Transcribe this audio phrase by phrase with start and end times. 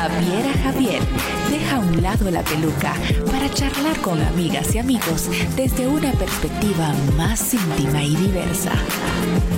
[0.00, 1.02] Javiera Javier
[1.50, 2.94] deja a un lado la peluca
[3.30, 8.72] para charlar con amigas y amigos desde una perspectiva más íntima y diversa.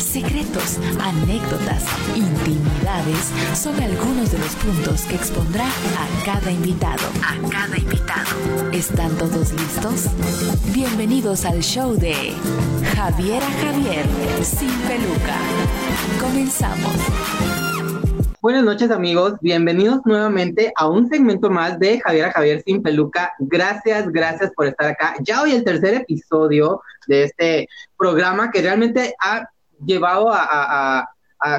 [0.01, 1.85] Secretos, anécdotas,
[2.17, 7.05] intimidades son algunos de los puntos que expondrá a cada invitado.
[7.23, 8.73] A cada invitado.
[8.73, 10.07] ¿Están todos listos?
[10.75, 12.33] Bienvenidos al show de
[12.97, 14.05] Javiera Javier
[14.43, 15.37] sin peluca.
[16.21, 17.72] Comenzamos.
[18.43, 23.33] Buenas noches amigos, bienvenidos nuevamente a un segmento más de Javiera Javier sin peluca.
[23.39, 25.15] Gracias, gracias por estar acá.
[25.21, 29.49] Ya hoy el tercer episodio de este programa que realmente ha
[29.87, 31.09] llevado a,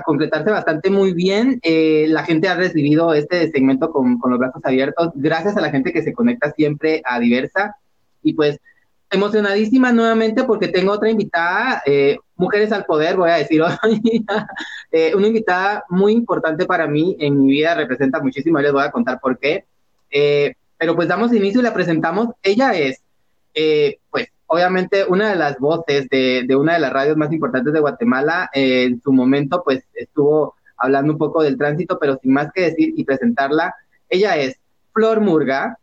[0.06, 1.58] completarse bastante muy bien.
[1.64, 5.12] Eh, la gente ha recibido este segmento con, con los brazos abiertos.
[5.16, 7.78] Gracias a la gente que se conecta siempre a Diversa.
[8.22, 8.60] Y pues
[9.10, 14.26] emocionadísima nuevamente porque tengo otra invitada, eh, Mujeres al Poder, voy a decir hoy,
[14.92, 18.92] eh, una invitada muy importante para mí en mi vida, representa muchísimo, les voy a
[18.92, 19.66] contar por qué.
[20.10, 22.30] Eh, pero pues damos inicio y la presentamos.
[22.42, 23.02] Ella es,
[24.10, 27.80] pues, obviamente una de las voces de, de, una de las radios más importantes de
[27.80, 28.50] Guatemala.
[28.54, 32.94] en su momento, pues, estuvo hablando un poco del tránsito, pero sin más que decir
[32.96, 33.74] y presentarla,
[34.10, 34.60] ella es
[34.94, 35.78] Flor Murga,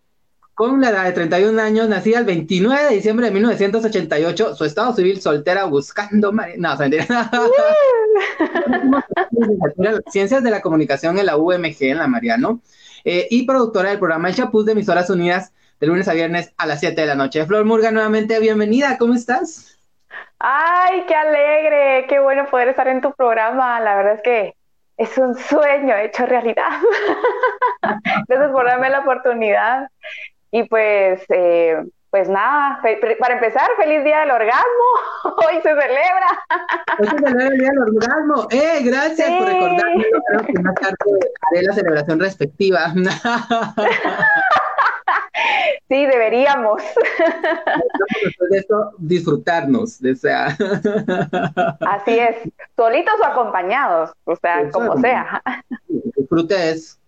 [0.61, 4.95] con la edad de 31 años, nacida el 29 de diciembre de 1988, su estado
[4.95, 6.33] civil soltera buscando...
[6.59, 6.77] No,
[10.11, 12.61] Ciencias de la Comunicación en la UMG, en la Mariano,
[13.07, 16.67] eh, y productora del programa El Chapuz de Emisoras Unidas, de lunes a viernes a
[16.67, 17.47] las 7 de la noche.
[17.47, 19.79] Flor Murga, nuevamente bienvenida, ¿cómo estás?
[20.41, 24.55] Ay, qué alegre, qué bueno poder estar en tu programa, la verdad es que
[24.99, 26.69] es un sueño hecho realidad.
[28.29, 29.89] Gracias por darme la oportunidad.
[30.53, 32.81] Y pues, eh, pues nada,
[33.21, 34.85] para empezar, feliz día del orgasmo.
[35.47, 36.45] Hoy se celebra.
[36.99, 38.49] Hoy se celebra el día del orgasmo.
[38.51, 40.05] Eh, gracias por recordarme.
[40.27, 40.97] Creo que más tarde
[41.51, 42.93] haré la celebración respectiva.
[45.89, 46.81] Sí, deberíamos.
[48.23, 50.57] Después de esto, disfrutarnos, o sea.
[51.81, 52.37] Así es,
[52.77, 55.43] solitos o acompañados, o sea, como sea.
[55.89, 57.00] Disfrute es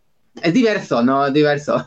[0.43, 1.27] es diverso, ¿no?
[1.27, 1.85] Es diverso.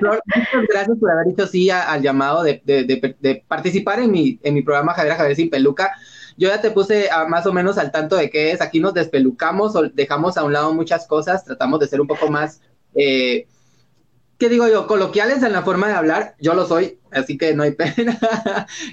[0.00, 4.94] muchas gracias por haber dicho sí al llamado de, participar en mi, en mi programa
[4.94, 5.92] Javier Javier Sin Peluca.
[6.36, 8.60] Yo ya te puse más o menos al tanto de qué es.
[8.60, 11.44] Aquí nos despelucamos o dejamos a un lado muchas cosas.
[11.44, 12.62] Tratamos de ser un poco más,
[12.94, 13.46] eh,
[14.38, 14.86] ¿qué digo yo?
[14.86, 16.36] Coloquiales en la forma de hablar.
[16.40, 18.18] Yo lo soy, así que no hay pena.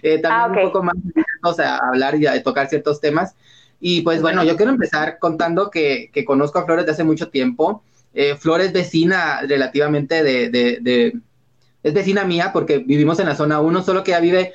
[0.01, 0.95] Eh, también ah, un poco más,
[1.43, 3.35] o sea, hablar y a tocar ciertos temas.
[3.79, 7.29] Y pues bueno, yo quiero empezar contando que, que conozco a Flores de hace mucho
[7.29, 7.83] tiempo.
[8.19, 11.13] Eh, Flor es vecina relativamente de,
[11.83, 14.53] Es vecina mía porque vivimos en la zona 1, solo que ella vive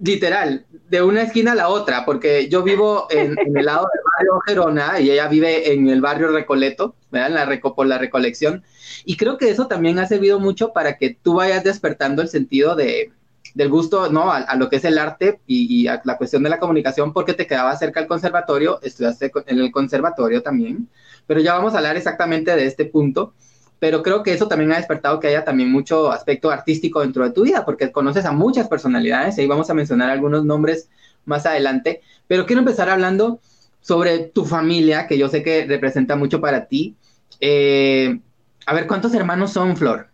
[0.00, 4.40] literal, de una esquina a la otra, porque yo vivo en, el lado del barrio
[4.46, 7.28] Gerona y ella vive en el barrio Recoleto, ¿verdad?
[7.28, 8.64] En la reco, por la recolección.
[9.04, 12.74] Y creo que eso también ha servido mucho para que tú vayas despertando el sentido
[12.74, 13.12] de,
[13.52, 14.32] del gusto, ¿no?
[14.32, 17.46] A, lo que es el arte y, a la cuestión de la comunicación, porque te
[17.46, 20.88] quedaba cerca el conservatorio, estudiaste en el conservatorio también
[21.26, 23.34] pero ya vamos a hablar exactamente de este punto.
[23.78, 27.32] Pero creo que eso también ha despertado que haya también mucho aspecto artístico dentro de
[27.32, 30.88] tu vida, porque conoces a muchas personalidades, y ahí vamos a mencionar algunos nombres
[31.26, 32.00] más adelante.
[32.26, 33.40] Pero quiero empezar hablando
[33.80, 36.96] sobre tu familia, que yo sé que representa mucho para ti.
[37.40, 38.20] Eh,
[38.64, 40.08] a ver, ¿cuántos hermanos son, Flor?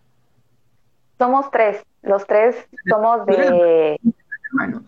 [1.18, 1.80] Somos tres.
[2.02, 2.56] Los tres
[2.88, 4.00] somos de...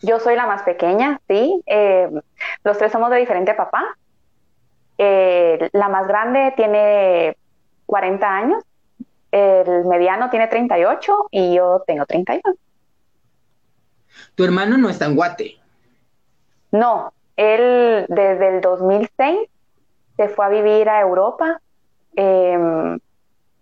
[0.02, 1.62] Yo soy la más pequeña, sí.
[1.66, 2.10] Eh,
[2.64, 3.96] los tres somos de diferente papá.
[5.04, 7.36] Eh, la más grande tiene
[7.86, 8.62] 40 años,
[9.32, 12.40] el mediano tiene 38 y yo tengo 31.
[14.36, 15.56] ¿Tu hermano no está en Guate?
[16.70, 19.48] No, él desde el 2006
[20.16, 21.60] se fue a vivir a Europa,
[22.14, 23.00] em,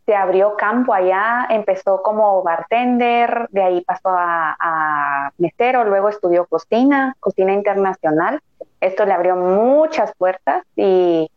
[0.04, 6.44] se abrió campo allá, empezó como bartender, de ahí pasó a, a mesero, luego estudió
[6.44, 8.42] cocina, cocina internacional
[8.80, 11.30] esto le abrió muchas puertas y,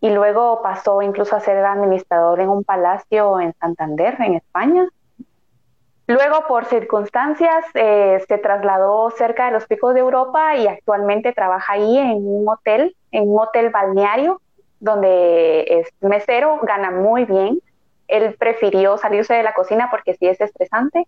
[0.00, 4.86] y luego pasó incluso a ser administrador en un palacio en Santander, en España.
[6.06, 11.72] Luego, por circunstancias, eh, se trasladó cerca de los picos de Europa y actualmente trabaja
[11.72, 14.42] ahí en un hotel, en un hotel balneario,
[14.80, 17.58] donde es mesero, gana muy bien.
[18.06, 21.06] Él prefirió salirse de la cocina porque sí es estresante.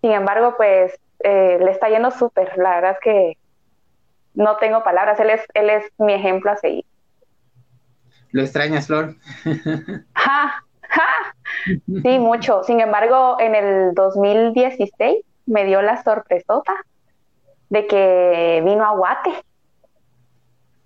[0.00, 2.58] Sin embargo, pues eh, le está yendo súper.
[2.58, 3.38] La verdad es que
[4.36, 6.84] no tengo palabras, él es, él es mi ejemplo a seguir.
[8.30, 9.16] ¿Lo extrañas, Flor?
[10.14, 11.34] ja, ja.
[12.02, 12.62] Sí, mucho.
[12.64, 16.74] Sin embargo, en el 2016 me dio la sorpresota
[17.70, 19.30] de que vino a Guate.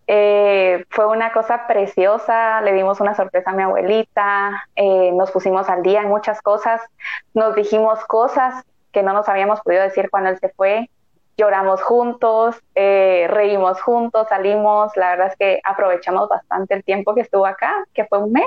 [0.06, 5.69] Eh, fue una cosa preciosa, le dimos una sorpresa a mi abuelita, eh, nos pusimos
[5.69, 6.81] al día en muchas cosas,
[7.32, 10.91] nos dijimos cosas que no nos habíamos podido decir cuando él se fue,
[11.40, 17.22] lloramos juntos, eh, reímos juntos, salimos, la verdad es que aprovechamos bastante el tiempo que
[17.22, 18.46] estuvo acá, que fue un mes.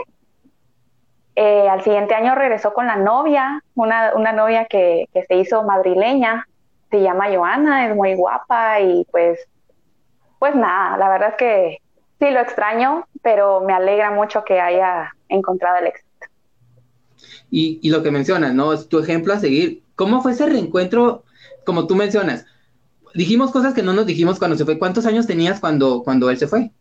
[1.36, 6.48] al siguiente año regresó con la novia, una, una novia que, que se hizo madrileña,
[6.92, 9.48] se llama Joana, es muy guapa y pues
[10.44, 11.78] pues nada, la verdad es que
[12.20, 16.10] sí lo extraño, pero me alegra mucho que haya encontrado el éxito.
[17.50, 18.74] Y, lo que mencionas, ¿no?
[18.74, 19.84] Es tu ejemplo a seguir.
[19.96, 21.24] ¿Cómo fue ese reencuentro?
[21.66, 22.46] Como tú mencionas,
[23.14, 24.80] dijimos cosas que no nos dijimos cuando se fue.
[24.80, 26.72] ¿Cuántos años tenías cuando, cuando él se fue?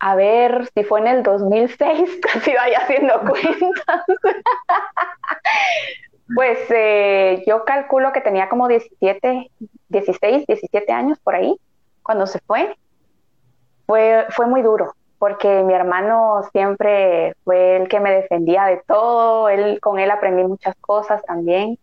[0.00, 4.02] A ver, si fue en el 2006, casi vaya haciendo cuentas.
[6.34, 9.50] pues eh, yo calculo que tenía como 17,
[9.88, 11.56] 16, 17 años por ahí
[12.02, 12.76] cuando se fue,
[13.86, 19.50] fue, fue muy duro, porque mi hermano siempre fue el que me defendía de todo,
[19.50, 21.78] él, con él aprendí muchas cosas también.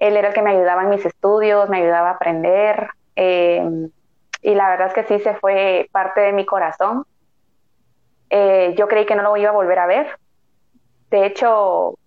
[0.00, 2.88] Él era el que me ayudaba en mis estudios, me ayudaba a aprender.
[3.14, 3.90] Em,
[4.42, 7.04] y la verdad es que sí se fue parte de mi corazón.
[8.30, 10.18] Eh, yo creí que no lo iba a volver a ver.
[11.10, 11.98] De hecho,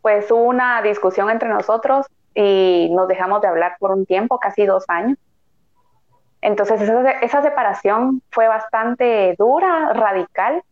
[0.00, 4.64] pues hubo una discusión entre nosotros y nos dejamos de hablar por un tiempo, casi
[4.64, 5.18] dos años.
[6.40, 6.80] Entonces
[7.20, 10.62] esa, separación fue bastante dura, radical.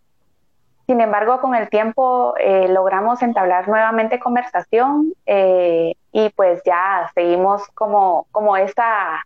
[0.86, 7.68] Sin embargo, con el tiempo eh, logramos entablar nuevamente conversación eh, y pues ya seguimos
[7.74, 9.22] como, como esa,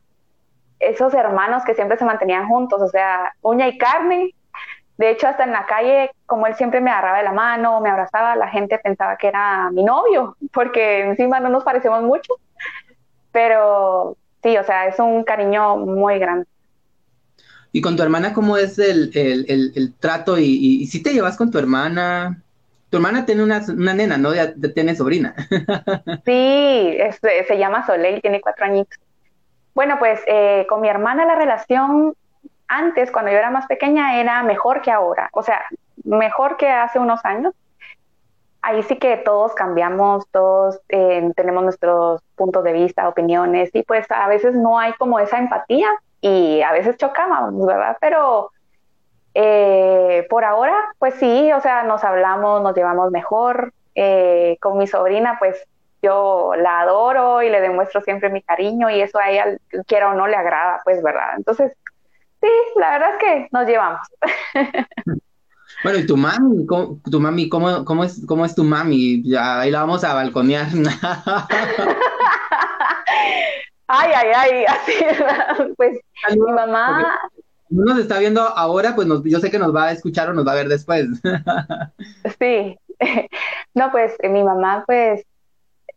[0.81, 4.35] esos hermanos que siempre se mantenían juntos, o sea, uña y carne.
[4.99, 7.91] De hecho, hasta en la calle, como él siempre me agarraba de la mano, me
[7.91, 12.35] abrazaba, la gente pensaba que era mi novio, porque encima no nos parecemos mucho.
[13.31, 16.47] Pero sí, o sea, es un cariño muy grande.
[17.71, 20.39] ¿Y con tu hermana cómo es el, trato?
[20.39, 22.43] Y, si te llevas con tu hermana?
[22.91, 23.61] Tu hermana tiene una,
[23.95, 24.35] nena, ¿no?
[24.35, 25.35] Ya, tiene sobrina.
[26.25, 28.87] sí, se llama Soleil, tiene cuatro años.
[29.75, 32.15] Bueno, pues eh, con mi hermana la relación
[32.67, 35.29] antes, cuando yo era más pequeña, era mejor que ahora.
[35.33, 35.63] O sea,
[36.05, 37.55] mejor que hace unos años
[38.63, 44.07] ahí sí que todos cambiamos, todos eh, tenemos nuestros puntos de vista, opiniones, y pues
[44.11, 45.89] a veces no hay como esa empatía
[46.21, 47.97] y a veces chocamos, ¿verdad?
[48.01, 48.51] Pero
[49.35, 53.73] eh, por ahora, pues sí, o sea, nos hablamos, nos llevamos mejor.
[53.95, 55.67] Eh, con mi sobrina, pues
[56.03, 60.15] yo la adoro y le demuestro siempre mi cariño y eso a ella, quiera o
[60.15, 61.35] no, le agrada, pues, ¿verdad?
[61.37, 61.73] Entonces,
[62.41, 64.01] sí, la verdad es que nos llevamos.
[65.83, 66.67] Bueno, ¿y tu mami?
[66.67, 69.23] ¿Cómo, tu mami, cómo, cómo, es, cómo es tu mami?
[69.25, 70.67] Ya, ahí la vamos a balconear.
[73.87, 74.93] ay, ay, ay, así,
[75.79, 75.99] pues
[76.37, 77.19] mi mamá...
[77.71, 80.47] No nos está viendo ahora, pues yo sé que nos va a escuchar o nos
[80.47, 81.07] va a ver después.
[82.39, 82.77] sí,
[83.75, 85.25] no, pues mi mamá, pues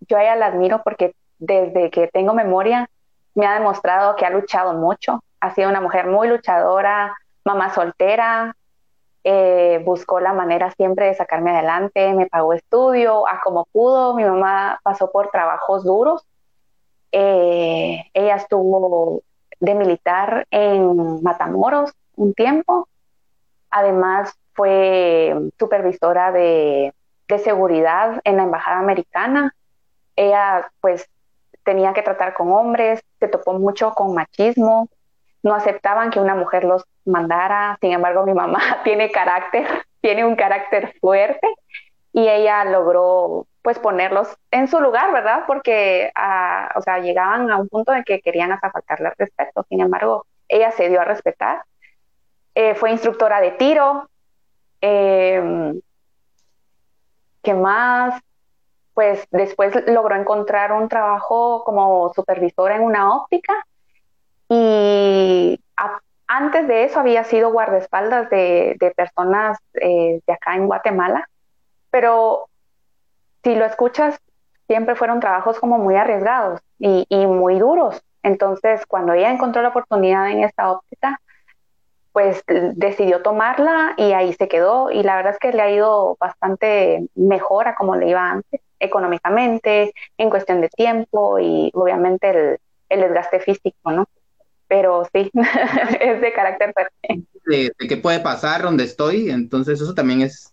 [0.07, 2.89] yo a ella la admiro porque desde que tengo memoria
[3.35, 8.55] me ha demostrado que ha luchado mucho, ha sido una mujer muy luchadora, mamá soltera,
[9.23, 14.23] eh, buscó la manera siempre de sacarme adelante, me pagó estudio, a como pudo, mi
[14.23, 16.25] mamá pasó por trabajos duros,
[17.11, 19.23] eh, ella estuvo
[19.63, 22.89] de militar en Matamoros un tiempo,
[23.69, 26.93] además fue supervisora de,
[27.29, 29.55] de seguridad en la Embajada Americana,
[30.17, 31.07] ella pues
[31.63, 34.89] tenía que tratar con hombres, se topó mucho con machismo,
[35.43, 39.65] no aceptaban que una mujer los mandara, sin embargo mi mamá tiene carácter,
[40.01, 41.47] tiene un carácter fuerte
[42.11, 45.45] y ella logró pues ponerlos en su lugar, ¿verdad?
[45.47, 49.81] Porque, ah, o sea, llegaban a un punto en que querían hasta faltarle respeto, sin
[49.81, 51.63] embargo, ella se dio a respetar.
[52.53, 54.09] Eh, fue instructora de tiro.
[54.81, 55.79] Em,
[57.41, 58.21] ¿Qué más?
[58.93, 63.65] Pues después logró encontrar un trabajo como supervisora en una óptica
[64.49, 65.59] y
[66.27, 71.29] antes de eso había sido guardaespaldas de, personas eh, de acá en Guatemala,
[71.89, 72.49] pero
[73.43, 74.19] si lo escuchas,
[74.67, 78.01] siempre fueron trabajos como muy arriesgados y, muy duros.
[78.23, 81.19] Entonces, cuando ella encontró la oportunidad en esta óptica,
[82.13, 84.91] pues decidió tomarla y ahí se quedó.
[84.91, 88.61] Y la verdad es que le ha ido bastante mejor a como le iba antes,
[88.79, 92.59] económicamente, en cuestión de tiempo y obviamente
[92.89, 94.07] el, desgaste físico, ¿no?
[94.67, 95.29] pero sí,
[95.99, 97.25] es de carácter fuerte.
[97.45, 100.52] De, qué puede pasar donde estoy, entonces eso también es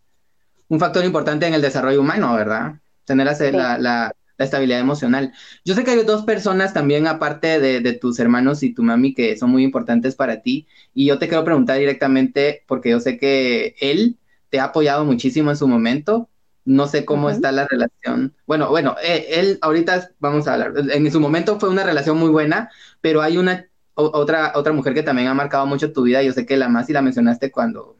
[0.70, 2.76] un factor importante en el desarrollo humano, ¿verdad?
[3.04, 5.32] Tener la, la estabilidad emocional.
[5.64, 9.36] Yo sé que hay dos personas también, aparte de, tus hermanos y tu mami, que
[9.36, 10.66] son muy importantes para ti.
[10.94, 14.16] Y yo te quiero preguntar directamente, porque yo sé que él
[14.48, 16.28] te ha apoyado muchísimo en su momento.
[16.64, 18.34] No sé cómo está la relación.
[18.46, 20.72] Bueno, bueno, eh, él ahorita vamos a hablar.
[20.92, 25.02] En su momento fue una relación muy buena, pero hay una otra, otra mujer que
[25.02, 26.22] también ha marcado mucho tu vida.
[26.22, 27.96] Yo sé que la más y la mencionaste cuando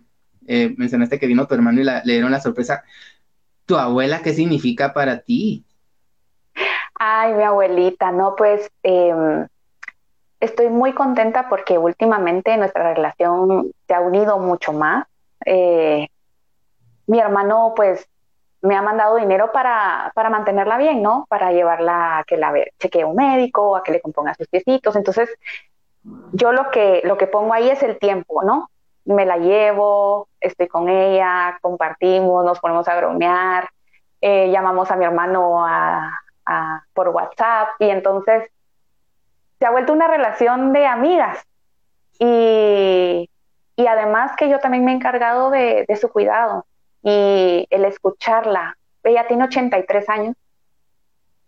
[0.47, 2.85] eh, mencionaste que vino tu hermano y le dieron la sorpresa.
[3.67, 5.65] ¿Tu abuela qué significa para ti?
[6.95, 9.47] Ay, mi abuelita, no, pues em,
[10.39, 15.07] estoy muy contenta porque últimamente nuestra relación se ha unido mucho más.
[15.47, 16.09] Eh,
[17.07, 18.07] mi hermano, pues,
[18.63, 21.27] me ha mandado dinero para, para mantenerla bien, ¿no?
[21.29, 24.97] Para llevarla a que la chequee un médico, a que le componga sus piecitos.
[24.97, 25.31] Entonces,
[26.33, 28.69] yo lo que, lo que pongo ahí es el tiempo, ¿no?
[29.05, 33.69] Me la llevo, estoy con ella, compartimos, nos ponemos a bromear,
[34.21, 35.65] eh, llamamos a mi hermano
[36.93, 38.51] por WhatsApp y entonces
[39.59, 41.47] se ha vuelto una relación de amigas
[42.19, 43.31] y,
[43.77, 46.67] y además que yo también me he encargado de, de, su cuidado
[47.03, 48.77] y el escucharla.
[49.03, 50.37] Ella tiene 83 años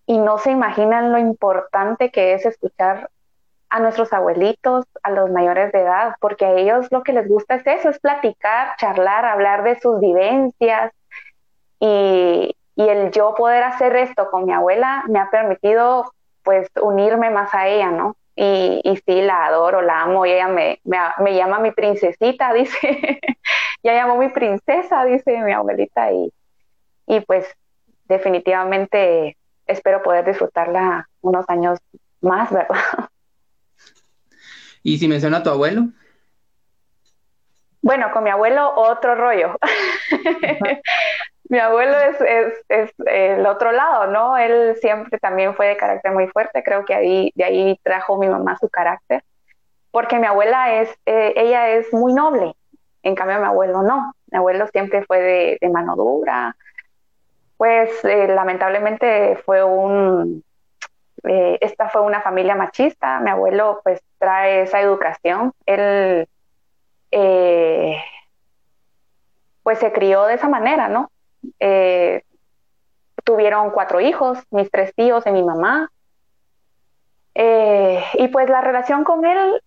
[0.07, 3.11] y no se imaginan lo importante que es escuchar
[3.73, 7.55] a nuestros abuelitos, a los mayores de edad, porque a ellos lo que les gusta
[7.55, 10.93] es eso, es platicar, charlar, hablar de sus vivencias
[11.81, 16.13] y, el yo poder hacer esto con mi abuela me ha permitido
[16.43, 18.17] pues unirme más a ella, ¿no?
[18.35, 23.21] Y, sí, la adoro, la amo, y ella me, me, llama mi princesita, dice,
[23.83, 26.33] ya llamó mi princesa, dice mi abuelita, y,
[27.07, 27.47] y pues
[28.05, 29.37] definitivamente
[29.67, 31.79] espero poder disfrutarla unos años
[32.21, 32.77] más, ¿verdad?
[34.83, 35.89] ¿Y si menciona a tu abuelo?
[37.83, 39.57] Bueno, con mi abuelo otro rollo.
[41.49, 44.39] mi abuelo es, es, el otro lado, ¿no?
[44.39, 48.29] Él siempre también fue de carácter muy fuerte, creo que ahí, de ahí trajo mi
[48.29, 49.23] mamá su carácter,
[49.91, 52.55] porque mi abuela es, eh, ella es muy noble,
[53.03, 56.57] en cambio mi abuelo no, mi abuelo siempre fue de, de mano dura,
[57.59, 60.43] pues eh, lamentablemente fue un,
[61.25, 66.27] eh, esta fue una familia machista, mi abuelo pues trae esa educación, él
[69.63, 71.11] pues se crió de esa manera, ¿no?
[71.61, 72.23] Eh,
[73.25, 75.91] tuvieron cuatro hijos, mis tres tíos y mi mamá.
[77.35, 79.63] Eh, y pues la relación con él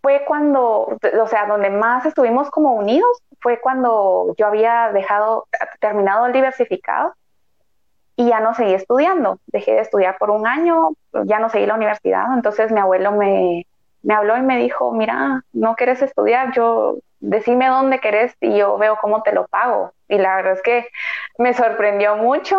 [0.00, 5.48] fue cuando, o sea, donde más estuvimos como unidos, fue cuando yo había dejado,
[5.80, 7.14] terminado el diversificado
[8.16, 9.38] y ya no seguí estudiando.
[9.46, 10.92] Dejé de estudiar por un año,
[11.24, 12.24] ya no seguí la universidad.
[12.34, 13.66] Entonces mi abuelo me,
[14.02, 18.78] me habló y me dijo, mira, no quieres estudiar, yo decime dónde querés y yo
[18.78, 19.92] veo cómo te lo pago.
[20.08, 20.88] Y la verdad es que
[21.38, 22.56] me sorprendió mucho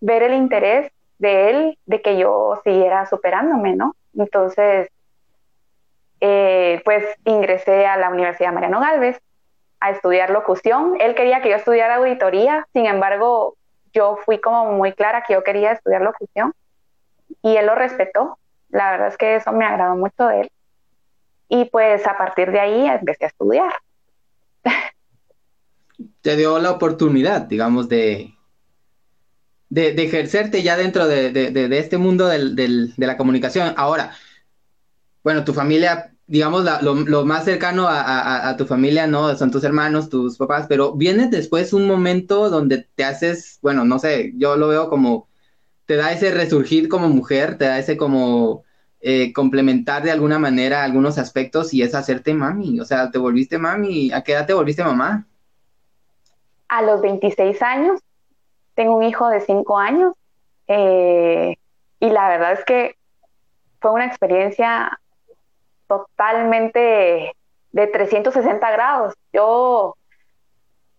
[0.00, 3.94] ver el interés de él de que yo siguiera superándome, ¿no?
[4.14, 4.90] Entonces,
[6.20, 9.20] eh, pues ingresé a la Universidad Mariano Galvez
[9.80, 10.96] a estudiar locución.
[11.00, 13.56] Él quería que yo estudiara auditoría, sin embargo,
[13.96, 16.52] yo fui como muy clara que yo quería estudiar locución
[17.42, 18.38] y él lo respetó.
[18.68, 20.50] La verdad es que eso me agradó mucho de él.
[21.48, 23.72] Y pues a partir de ahí empecé a estudiar.
[26.20, 28.34] Te dio la oportunidad, digamos, de,
[29.70, 33.72] de, ejercerte ya dentro de, este mundo de la comunicación.
[33.76, 34.12] Ahora,
[35.22, 39.34] bueno, tu familia, digamos, lo, más cercano a, tu familia, ¿no?
[39.36, 43.98] Son tus hermanos, tus papás, pero viene después un momento donde te haces, bueno, no
[43.98, 45.28] sé, yo lo veo como,
[45.86, 48.64] te da ese resurgir como mujer, te da ese como
[49.00, 52.80] eh, complementar de alguna manera algunos aspectos y es hacerte mami.
[52.80, 54.10] O sea, te volviste mami.
[54.12, 55.26] ¿A qué edad te volviste mamá?
[56.68, 58.00] A los 26 años.
[58.74, 60.14] Tengo un hijo de 5 años.
[60.66, 61.56] Eh,
[62.00, 62.96] y la verdad es que
[63.80, 64.98] fue una experiencia
[65.86, 67.34] totalmente
[67.72, 69.14] de 360 grados.
[69.32, 69.96] Yo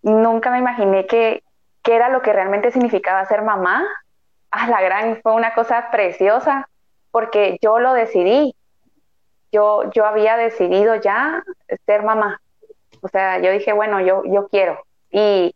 [0.01, 1.43] nunca me imaginé que,
[1.83, 3.85] que era lo que realmente significaba ser mamá.
[4.51, 6.69] Ah, la gran, fue una cosa preciosa
[7.11, 8.55] porque yo lo decidí.
[9.51, 11.43] Yo, yo había decidido ya
[11.85, 12.41] ser mamá.
[13.01, 14.79] O sea, yo dije, bueno, yo, yo quiero.
[15.09, 15.55] Y,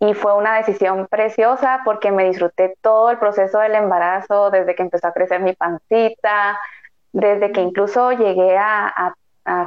[0.00, 4.82] y fue una decisión preciosa porque me disfruté todo el proceso del embarazo, desde que
[4.82, 6.58] empezó a crecer mi pancita,
[7.12, 9.14] desde que incluso llegué a,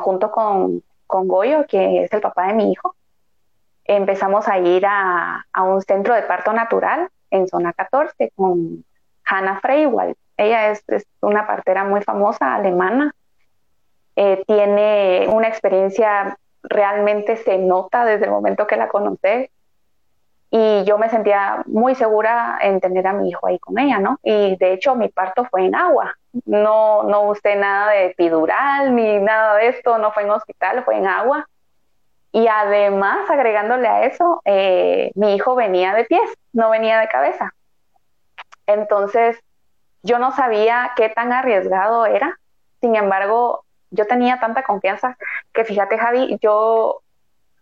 [0.02, 2.96] junto con, con, Goyo, que es el papá de mi hijo,
[3.84, 8.86] empezamos a ir a, a un centro de parto natural en zona 14 con
[9.26, 10.16] Hannah Freiwald.
[10.38, 10.84] Ella es,
[11.22, 13.16] una partera muy famosa, alemana.
[14.16, 19.50] Eh, tiene una experiencia, realmente se nota desde el momento que la conocí,
[20.54, 24.20] y yo me sentía muy segura en tener a mi hijo ahí con ella, ¿no?
[24.22, 29.18] Y de hecho mi parto fue en agua, no, no usé nada de epidural ni
[29.20, 31.48] nada de esto, no fue en hospital, fue en agua.
[32.34, 37.54] Y además, agregándole a eso, eh, mi hijo venía de pies, no venía de cabeza.
[38.68, 39.40] Entonces,
[40.04, 42.38] yo no sabía qué tan arriesgado era.
[42.82, 45.18] Sin embargo, yo tenía tanta confianza
[45.54, 47.02] que fíjate, Javi, yo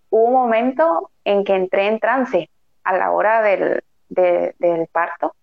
[0.10, 2.50] hubo un momento en que entré en trance
[2.90, 5.36] a la hora del, del parto.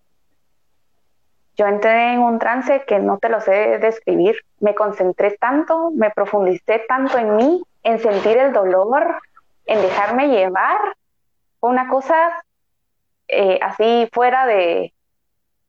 [1.57, 4.37] Yo entré en un trance que no te lo sé describir.
[4.59, 9.21] Me concentré tanto, me profundicé tanto en mí, en sentir el dolor,
[9.65, 10.97] en dejarme llevar.
[11.61, 12.45] Fue una cosa
[13.29, 14.93] eh, así fuera de,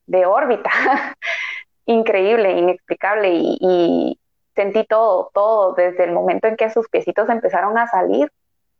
[0.07, 0.71] de órbita,
[1.85, 4.19] increíble, inexplicable y,
[4.55, 8.31] sentí todo, todo, desde el momento en que sus piecitos empezaron a salir,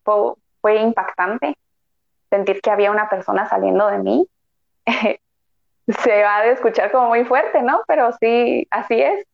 [0.03, 1.55] fue, impactante
[2.29, 4.27] sentir que había una persona saliendo de mí.
[5.87, 7.81] Se va a escuchar como muy fuerte, ¿no?
[7.87, 9.25] Pero sí, así es.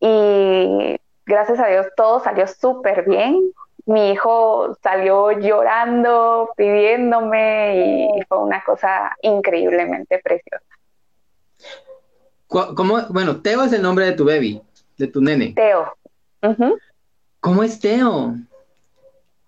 [0.00, 3.52] Y gracias a Dios todo salió súper bien.
[3.86, 10.66] Mi hijo salió llorando, pidiéndome y fue una cosa increíblemente preciosa.
[12.48, 13.00] ¿Cómo?
[13.10, 14.60] Bueno, Teo es el nombre de tu baby,
[14.98, 15.52] de tu nene.
[15.54, 15.96] Teo.
[17.40, 18.34] ¿Cómo es Teo?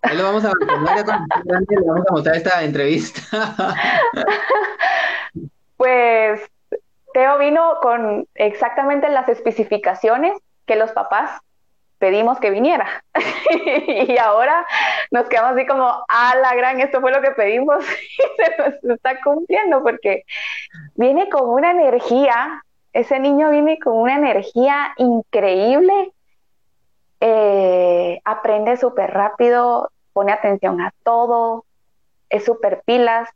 [0.01, 3.21] Ahí lo vamos a le vamos a mostrar esta entrevista.
[5.77, 6.41] pues
[7.13, 10.33] Teo vino con exactamente las especificaciones
[10.65, 11.41] que los papás
[11.97, 13.03] pedimos que viniera.
[13.87, 14.65] y ahora
[15.11, 17.83] nos quedamos así como, a la gran, esto fue lo que pedimos
[18.17, 20.23] y se nos está cumpliendo porque
[20.95, 22.63] viene con una energía,
[22.93, 26.13] ese niño viene con una energía increíble
[27.19, 31.65] eh, aprende súper rápido, pone atención a todo,
[32.29, 33.29] es súper pilas.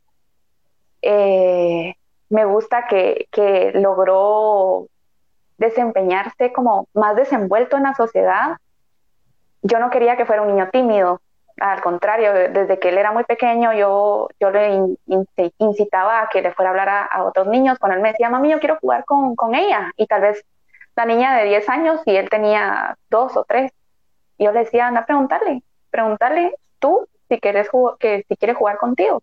[1.02, 1.94] Eh,
[2.30, 4.86] me gusta que, que, logró
[5.58, 8.56] desempeñarse como más desenvuelto en la sociedad.
[9.62, 11.20] Yo no quería que fuera un niño tímido,
[11.60, 14.96] al contrario, desde que él era muy pequeño yo, yo le
[15.58, 17.78] incitaba a que le fuera a hablar a, otros niños.
[17.78, 20.44] Cuando él me decía, mami, yo quiero jugar con, con ella, y tal vez
[20.96, 23.72] la niña de 10 años y él tenía dos o tres.
[24.38, 29.22] yo le decía, anda preguntarle, preguntarle tú si quieres, que, si jugar contigo.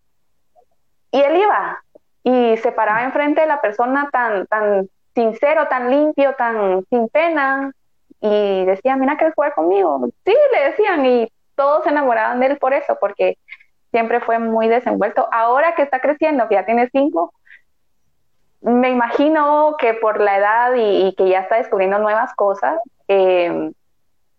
[1.12, 1.84] Y él iba
[2.24, 7.72] y se paraba enfrente de la persona tan, tan sincero, tan limpio, tan sin pena
[8.22, 10.08] y decía, mira, ¿quieres jugar conmigo?
[10.26, 13.38] Sí, le decían y todos se enamoraban de él por eso, porque
[13.92, 15.28] siempre fue muy desenvuelto.
[15.32, 17.34] Ahora que está creciendo, que ya tiene cinco,
[18.62, 23.72] me imagino que por la edad y, que ya está descubriendo nuevas cosas, eh,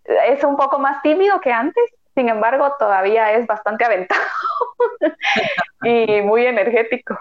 [0.05, 4.21] es un poco más tímido que antes, sin embargo, todavía es bastante aventado
[5.83, 7.19] y muy energético.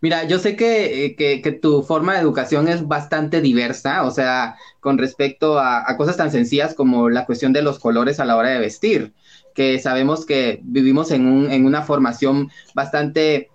[0.00, 4.56] Mira, yo sé eh, que, que, tu forma de educación es bastante diversa, o sea,
[4.80, 8.50] con respecto a, cosas tan sencillas como la cuestión de los colores a la hora
[8.50, 9.12] de vestir,
[9.54, 13.50] que sabemos que vivimos en, un, en una formación bastante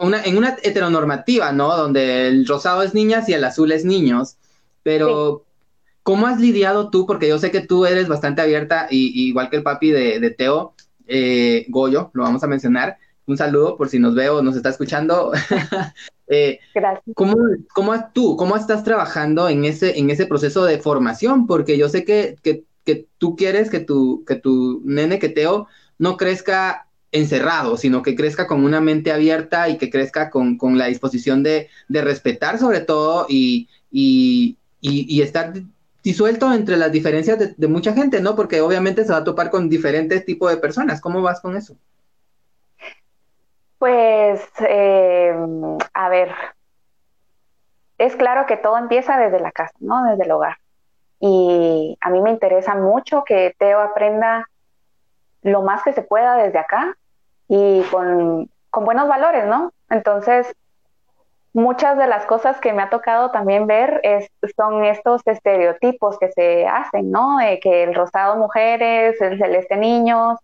[0.00, 1.76] una, en una heteronormativa, ¿no?
[1.76, 4.36] Donde el rosado es niñas y el azul es niños,
[4.82, 5.44] pero
[6.02, 7.06] ¿cómo has lidiado tú?
[7.06, 10.74] Porque yo sé que tú eres bastante abierta, y, igual que el papi de, Teo,
[11.06, 14.70] eh, Goyo, lo vamos a mencionar, un saludo por si nos veo o nos está
[14.70, 15.32] escuchando.
[16.28, 17.04] eh, Gracias.
[17.14, 17.36] ¿cómo,
[17.74, 21.46] ¿cómo, tú, cómo estás trabajando en ese, en ese proceso de formación?
[21.46, 25.68] Porque yo sé que, que, que tú quieres que tu, que tu nene, que Teo,
[25.98, 30.76] no crezca encerrado, sino que crezca con una mente abierta y que crezca con, con
[30.76, 35.52] la disposición de, de, respetar sobre todo y, y, y, estar
[36.02, 38.36] disuelto entre las diferencias de, mucha gente, ¿no?
[38.36, 41.00] Porque obviamente se va a topar con diferentes tipos de personas.
[41.00, 41.76] ¿Cómo vas con eso?
[43.78, 45.34] Pues, eh,
[45.94, 46.30] a ver,
[47.96, 50.04] es claro que todo empieza desde la casa, ¿no?
[50.04, 50.56] Desde el hogar.
[51.20, 54.48] Y a mí me interesa mucho que Teo aprenda
[55.42, 56.96] lo más que se pueda desde acá
[57.48, 59.72] y con, con buenos valores, ¿no?
[59.90, 60.54] Entonces,
[61.52, 66.30] muchas de las cosas que me ha tocado también ver es, son estos estereotipos que
[66.32, 67.38] se hacen, ¿no?
[67.38, 70.38] De que el rosado mujeres, el celeste niños,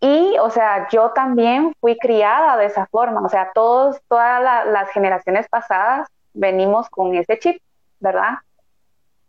[0.00, 4.90] y, o sea, yo también fui criada de esa forma, o sea, todos, todas las
[4.90, 7.62] generaciones pasadas venimos con ese chip,
[7.98, 8.38] ¿verdad?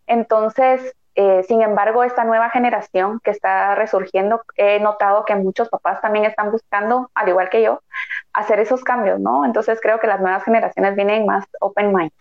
[0.07, 6.01] Entonces, eh, sin embargo, esta nueva generación que está resurgiendo, he notado que muchos papás
[6.01, 7.81] también están buscando, al igual que yo,
[8.33, 9.45] hacer esos cambios, ¿no?
[9.45, 12.11] Entonces creo que las nuevas generaciones vienen más open mind.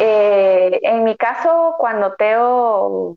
[0.00, 3.16] Eh, en mi caso, cuando Teo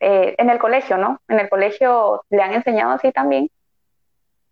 [0.00, 1.20] eh, en el colegio, ¿no?
[1.28, 3.50] En el colegio le han enseñado así también.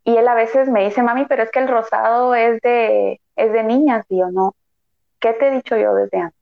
[0.05, 3.53] Y él a veces me dice, mami, pero es que el rosado es de, es
[3.53, 4.05] de niñas.
[4.09, 4.55] Y yo, no,
[5.21, 6.39] ¿qué te he dicho yo desde antes?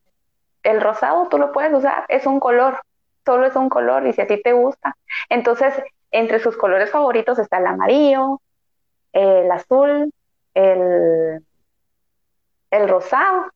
[0.63, 2.79] El rosado tú lo puedes usar, es un color,
[3.25, 4.95] solo es un color y si a ti te gusta.
[5.29, 5.73] Entonces,
[6.11, 8.41] entre sus colores favoritos está el amarillo,
[9.13, 10.13] el azul,
[10.53, 11.43] el,
[12.71, 13.51] el rosado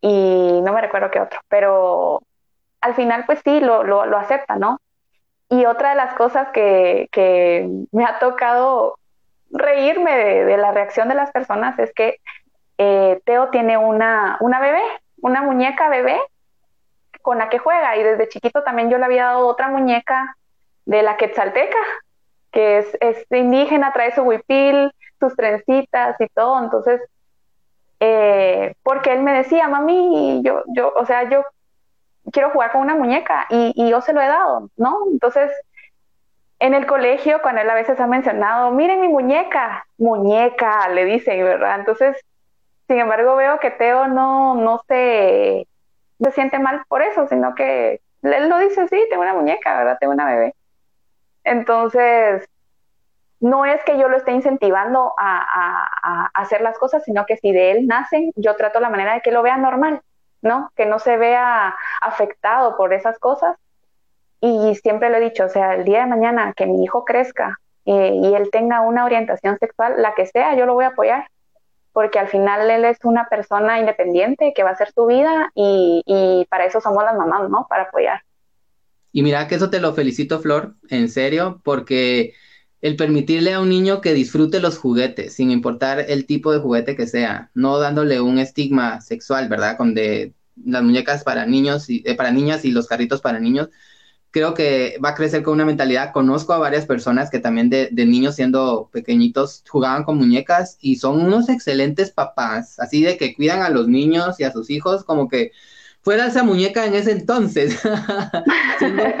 [0.00, 2.22] y no me recuerdo qué otro, pero
[2.80, 4.80] al final pues sí, lo, lo, lo acepta, ¿no?
[5.50, 8.98] Y otra de las cosas que, que me ha tocado
[9.50, 12.20] reírme de, la reacción de las personas es que
[12.76, 14.82] eh, Teo tiene una, una bebé,
[15.20, 16.18] una muñeca bebé
[17.22, 20.36] con la que juega y desde chiquito también yo le había dado otra muñeca
[20.86, 21.78] de la quetzalteca,
[22.50, 24.90] que es, es indígena, trae su huipil,
[25.20, 27.00] sus trencitas y todo, entonces,
[28.00, 31.44] eh, porque él me decía, mami, yo, yo, o sea, yo
[32.32, 34.96] quiero jugar con una muñeca y, yo se lo he dado, ¿no?
[35.10, 35.50] Entonces,
[36.58, 41.42] en el colegio, cuando él a veces ha mencionado, miren mi muñeca, muñeca, le dicen,
[41.44, 41.78] ¿verdad?
[41.78, 42.16] Entonces,
[42.88, 45.67] sin embargo, veo que Teo no, no se,
[46.20, 49.98] se siente mal por eso, sino que él lo dice, sí, tengo una muñeca, ¿verdad?
[50.00, 50.54] Tengo una bebé.
[51.44, 52.48] Entonces,
[53.40, 57.52] no es que yo lo esté incentivando a, a, hacer las cosas, sino que si
[57.52, 60.02] de él nacen, yo trato la manera de que lo vea normal.
[60.42, 60.70] ¿no?
[60.76, 63.56] Que no se vea afectado por esas cosas.
[64.40, 67.58] Y siempre lo he dicho, o sea, el día de mañana que mi hijo crezca
[67.84, 71.28] eh, y él tenga una orientación sexual, la que sea, yo lo voy a apoyar,
[71.92, 76.02] porque al final él es una persona independiente que va a hacer su vida y,
[76.06, 77.66] y para eso somos las mamás, ¿no?
[77.68, 78.22] Para apoyar.
[79.12, 82.34] Y mira que eso te lo felicito, Flor, en serio, porque
[82.80, 86.94] el permitirle a un niño que disfrute los juguetes, sin importar el tipo de juguete
[86.94, 89.76] que sea, no dándole un estigma sexual, ¿verdad?
[89.76, 93.68] Con de las muñecas para niños y eh, para niñas y los carritos para niños,
[94.38, 96.12] creo que va a crecer con una mentalidad.
[96.12, 101.20] Conozco a varias personas que también de, niños siendo pequeñitos jugaban con muñecas y son
[101.20, 105.28] unos excelentes papás, así de que cuidan a los niños y a sus hijos como
[105.28, 105.50] que
[106.02, 107.80] fuera esa muñeca en ese entonces.
[108.80, 109.18] entonces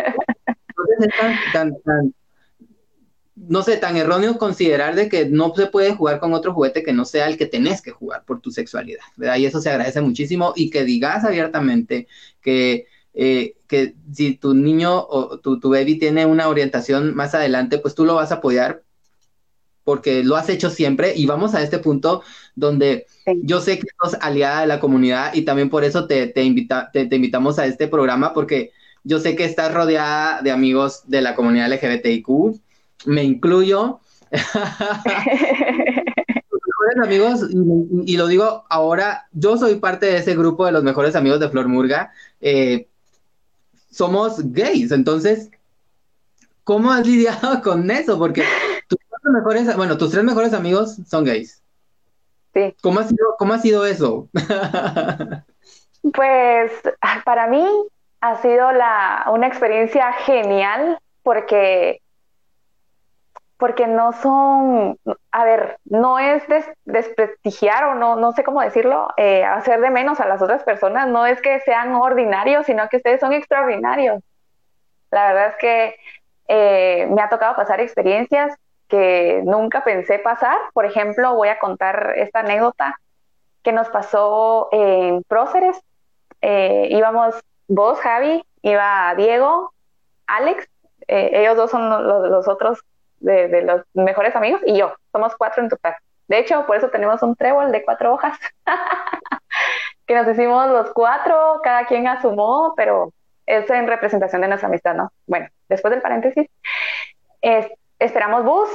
[1.52, 2.14] tan, tan,
[3.34, 6.92] no sé, tan erróneo considerar de que no se puede jugar con otro juguete que
[6.92, 9.02] no sea el que tenés que jugar por tu sexualidad.
[9.36, 12.06] Y eso se agradece muchísimo y que digas abiertamente
[12.40, 12.86] que,
[13.20, 17.96] eh, que si tu niño o tu, tu baby tiene una orientación más adelante, pues
[17.96, 18.84] tú lo vas a apoyar
[19.82, 22.22] porque lo has hecho siempre y vamos a este punto
[22.54, 23.06] donde
[23.42, 26.90] yo sé que sos aliada de la comunidad y también por eso te, te, invita,
[26.92, 28.70] te, te invitamos a este programa porque
[29.02, 32.28] yo sé que estás rodeada de amigos de la comunidad LGBTIQ,
[33.06, 33.98] me incluyo.
[36.78, 37.50] mejores amigos,
[38.06, 41.48] y, lo digo ahora, yo soy parte de ese grupo de los mejores amigos de
[41.48, 42.12] Flor Murga.
[42.40, 42.88] Eh,
[43.90, 45.50] somos gays, entonces,
[46.64, 48.18] ¿cómo has lidiado con eso?
[48.18, 48.44] Porque
[48.88, 48.98] tus
[49.32, 51.62] mejores, bueno, tus tres mejores amigos son gays.
[52.54, 52.74] Sí.
[52.82, 54.28] ¿Cómo ha sido, cómo ha sido eso?
[56.14, 56.72] pues
[57.24, 57.64] para mí
[58.20, 62.00] ha sido la, una experiencia genial porque
[63.58, 64.98] porque no son,
[65.32, 66.44] a ver, no es
[66.84, 71.08] desprestigiar o no, no sé cómo decirlo, eh, hacer de menos a las otras personas,
[71.08, 74.22] no es que sean ordinarios, sino que ustedes son extraordinarios.
[75.10, 75.96] La verdad es que
[76.46, 80.56] eh, me ha tocado pasar experiencias que nunca pensé pasar.
[80.72, 82.94] Por ejemplo, voy a contar esta anécdota
[83.64, 85.76] que nos pasó en Próceres.
[86.42, 87.34] Eh, íbamos
[87.66, 89.72] vos, Javi, iba Diego,
[90.28, 90.68] Alex,
[91.08, 92.84] ellos dos son los otros
[93.20, 94.94] de, los mejores amigos y yo.
[95.12, 95.94] Somos cuatro en total.
[96.28, 98.38] De hecho, por eso tenemos un trébol de cuatro hojas
[100.06, 102.20] que nos hicimos los cuatro, cada quien a
[102.76, 103.12] pero
[103.46, 105.10] es en representación de nuestra amistad, ¿no?
[105.26, 106.48] Bueno, después del paréntesis,
[107.98, 108.68] esperamos bus,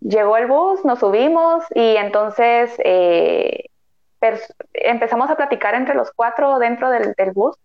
[0.00, 3.66] llegó el bus, nos subimos y entonces eh,
[4.74, 7.56] empezamos a platicar entre los cuatro dentro del, del bus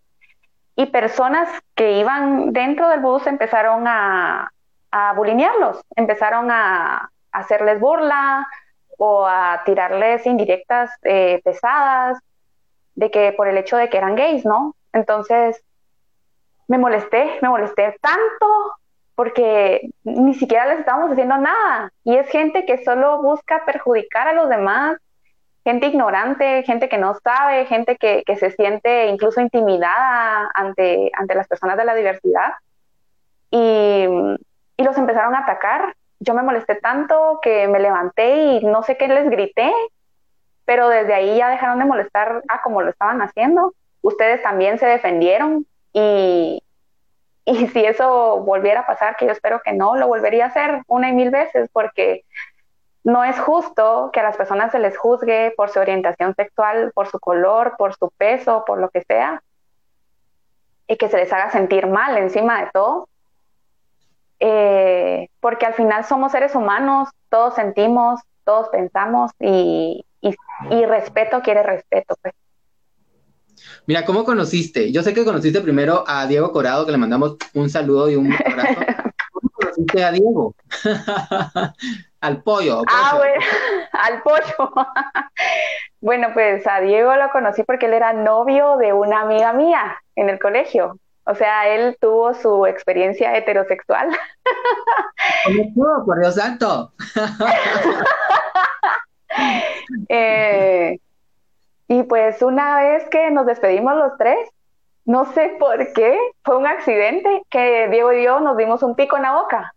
[0.76, 4.52] y personas que iban dentro del bus empezaron a,
[4.98, 8.48] a bulinearlos, empezaron a, hacerles burla
[8.98, 12.18] o a tirarles indirectas eh, pesadas
[12.96, 14.76] de que por el hecho de que eran gays, ¿no?
[14.92, 15.64] Entonces
[16.68, 18.48] me molesté, me molesté tanto
[19.14, 24.34] porque ni siquiera les estábamos haciendo nada y es gente que solo busca perjudicar a
[24.34, 24.98] los demás,
[25.64, 31.36] gente ignorante, gente que no sabe, gente que, que se siente incluso intimidada ante, ante
[31.36, 32.54] las personas de la diversidad.
[33.52, 34.08] Y
[34.78, 35.96] y los empezaron a atacar.
[36.20, 39.72] Yo me molesté tanto que me levanté y no sé qué les grité,
[40.66, 43.74] pero desde ahí ya dejaron de molestar a como lo estaban haciendo.
[44.02, 46.64] Ustedes también se defendieron y,
[47.46, 50.84] y si eso volviera a pasar, que yo espero que no, lo volvería a hacer
[50.88, 52.24] una y mil veces porque
[53.04, 57.08] no es justo que a las personas se les juzgue por su orientación sexual, por
[57.08, 59.42] su color, por su peso, por lo que sea,
[60.88, 63.08] y que se les haga sentir mal encima de todo.
[64.40, 71.64] Eh, porque al final somos seres humanos, todos sentimos, todos pensamos y, y, respeto quiere
[71.64, 72.16] respeto.
[72.22, 72.34] Pues.
[73.86, 74.92] Mira, ¿cómo conociste?
[74.92, 78.32] Yo sé que conociste primero a Diego Corado, que le mandamos un saludo y un
[78.32, 78.80] abrazo.
[79.32, 80.56] ¿Cómo conociste a Diego?
[82.22, 82.84] al pollo.
[82.88, 83.46] Ah, bueno,
[83.92, 84.72] al pollo.
[86.00, 90.30] bueno, pues a Diego lo conocí porque él era novio de una amiga mía en
[90.30, 91.00] el colegio.
[91.28, 94.10] O sea, él tuvo su experiencia heterosexual.
[95.76, 96.94] ¿Cómo por Dios santo?
[100.10, 101.00] Eh,
[101.88, 104.38] y pues una vez que nos despedimos los tres,
[105.06, 109.16] no sé por qué, fue un accidente que Diego y yo nos dimos un pico
[109.16, 109.74] en la boca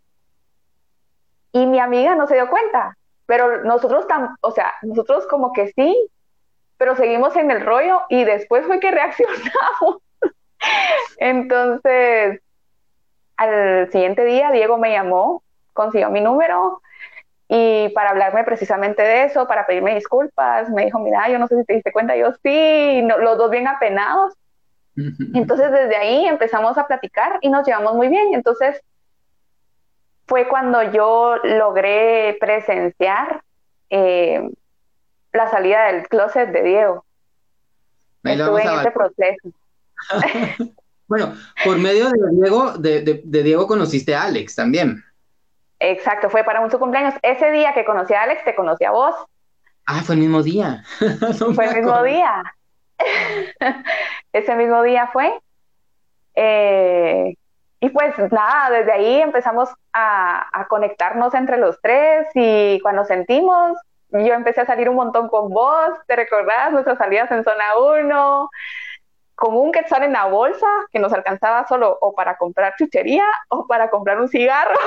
[1.53, 4.07] y mi amiga no se dio cuenta, pero nosotros,
[4.41, 6.11] o sea, nosotros como que sí,
[6.77, 10.03] pero seguimos en el rollo y después fue que reaccionamos.
[11.19, 12.41] Entonces,
[13.37, 15.43] al siguiente día Diego me llamó,
[15.73, 16.83] consiguió mi número
[17.49, 21.59] y para hablarme precisamente de eso, para pedirme disculpas, me dijo, mira, yo no sé
[21.59, 24.35] si te diste cuenta, yo sí, los dos bien apenados.
[25.35, 28.35] Entonces desde ahí empezamos a platicar y nos llevamos muy bien.
[28.35, 28.81] Entonces
[30.27, 33.43] fue cuando yo logré presenciar
[33.89, 34.49] eh,
[35.33, 37.05] la salida del closet de Diego.
[38.23, 39.49] Estuve en ese proceso.
[41.09, 41.35] bueno,
[41.65, 45.05] por medio de Diego, de, Diego conociste a Alex también.
[45.79, 47.15] Exacto, fue para un su cumpleaños.
[47.23, 49.15] Ese día que conocí a Alex, te conocí a vos.
[49.87, 50.85] Ah, fue el mismo día.
[51.55, 52.43] fue el mismo día.
[54.33, 55.33] Ese mismo día fue.
[56.35, 57.35] Eh,
[57.81, 63.79] y pues nada, desde ahí empezamos a, conectarnos entre los tres y cuando sentimos,
[64.11, 66.73] yo empecé a salir un montón con vos, ¿te recordás?
[66.73, 68.51] Nuestras salidas en zona 1,
[69.41, 73.67] con un quetzal en la bolsa que nos alcanzaba solo o para comprar chuchería o
[73.67, 74.79] para comprar un cigarro.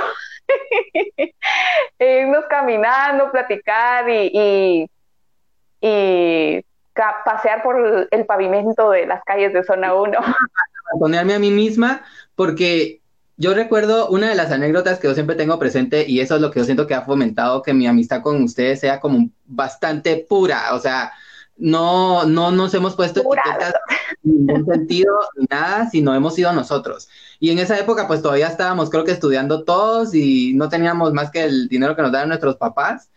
[1.99, 4.87] irnos caminando, platicar y,
[5.81, 6.65] y,
[7.25, 10.19] pasear por el pavimento de las calles de zona 1.
[10.99, 12.03] Ponerme a mí misma
[12.35, 13.01] porque
[13.37, 16.51] yo recuerdo una de las anécdotas que yo siempre tengo presente y eso es lo
[16.51, 20.75] que yo siento que ha fomentado que mi amistad con ustedes sea como bastante pura,
[20.75, 21.11] o sea,
[21.57, 23.73] no, no nos hemos puesto etiquetas
[24.23, 27.09] en ningún sentido ni nada, sino hemos sido nosotros.
[27.39, 31.31] Y en esa época pues todavía estábamos creo que estudiando todos y no teníamos más
[31.31, 33.09] que el dinero que nos daban nuestros papás.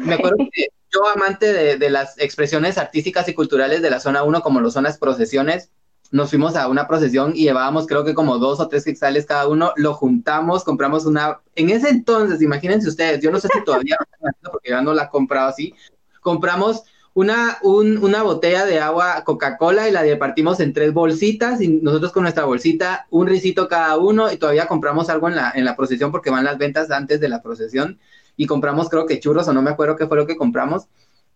[0.00, 4.22] Me acuerdo que yo amante de, de las expresiones artísticas y culturales de la zona
[4.22, 5.70] 1 como lo son las procesiones,
[6.10, 9.46] nos fuimos a una procesión y llevábamos creo que como dos o tres quetzales cada
[9.46, 13.96] uno, lo juntamos, compramos una, en ese entonces, imagínense ustedes, yo no sé si todavía
[14.50, 15.74] porque ya no la he comprado así,
[16.20, 16.84] compramos
[17.18, 22.22] una, una botella de agua Coca-Cola y la repartimos en tres bolsitas y nosotros con
[22.22, 26.12] nuestra bolsita un risito cada uno y todavía compramos algo en la, en la procesión
[26.12, 27.98] porque van las ventas antes de la procesión
[28.36, 30.86] y compramos creo que churros o no me acuerdo qué fue lo que compramos,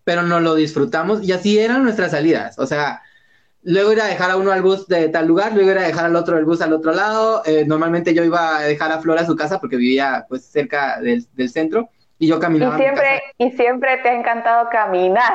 [0.05, 3.03] pero nos lo disfrutamos y así eran nuestras salidas, o sea,
[3.65, 6.05] luego ir a dejar a uno al bus de tal lugar, luego ir a dejar
[6.05, 7.43] al otro el bus al otro lado.
[7.45, 11.01] Eh, normalmente yo iba a dejar a Flor a su casa porque vivía pues cerca
[11.01, 11.91] del, centro
[12.23, 12.77] y yo caminaba.
[12.77, 15.35] Y siempre, y siempre te ha encantado caminar.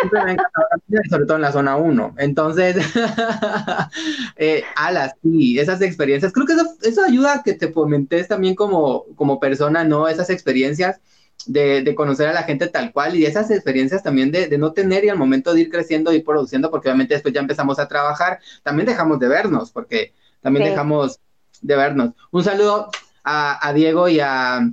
[0.00, 2.14] Siempre me ha encantado caminar, sobre todo en la zona 1.
[2.16, 2.76] Entonces,
[4.36, 8.54] eh, alas, sí, esas experiencias, creo que eso, eso ayuda a que te fomentes también
[8.54, 10.08] como, como persona, ¿no?
[10.08, 10.98] Esas experiencias
[11.44, 15.10] de, conocer a la gente tal cual y esas experiencias también de, no tener y
[15.10, 18.86] al momento de ir creciendo y produciendo, porque obviamente después ya empezamos a trabajar, también
[18.86, 21.20] dejamos de vernos, porque también dejamos
[21.60, 22.12] de vernos.
[22.30, 22.88] Un saludo
[23.24, 24.70] a, Diego y a,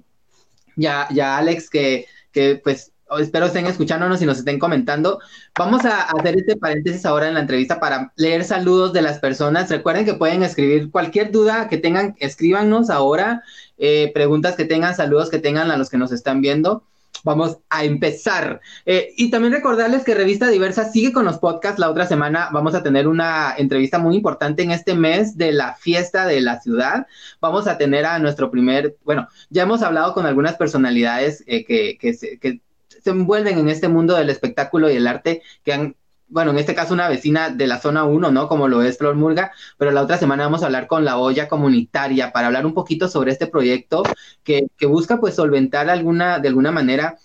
[0.82, 5.20] y a, Alex, que, que pues espero estén escuchándonos y nos estén comentando.
[5.58, 9.70] Vamos a hacer este paréntesis ahora en la entrevista para leer saludos de las personas.
[9.70, 13.44] Recuerden que pueden escribir cualquier duda que tengan, escríbanos ahora,
[13.78, 16.84] eh, preguntas que tengan, saludos que tengan a los que nos están viendo.
[17.24, 18.62] Vamos a empezar.
[18.86, 21.80] Eh, y también recordarles que Revista Diversa sigue con los podcasts.
[21.80, 25.76] La otra semana vamos a tener una entrevista muy importante en este mes de la
[25.76, 27.08] fiesta de la ciudad.
[27.40, 31.98] Vamos a tener a nuestro primer, bueno, ya hemos hablado con algunas personalidades eh, que,
[32.00, 35.96] que, que se envuelven en este mundo del espectáculo y el arte que han
[36.32, 38.48] bueno, en este caso una vecina de la zona 1, ¿no?
[38.48, 41.48] Como lo es Flor Murga, pero la otra semana vamos a hablar con la olla
[41.48, 44.04] comunitaria para hablar un poquito sobre este proyecto
[44.44, 47.18] que, busca pues solventar alguna, de alguna manera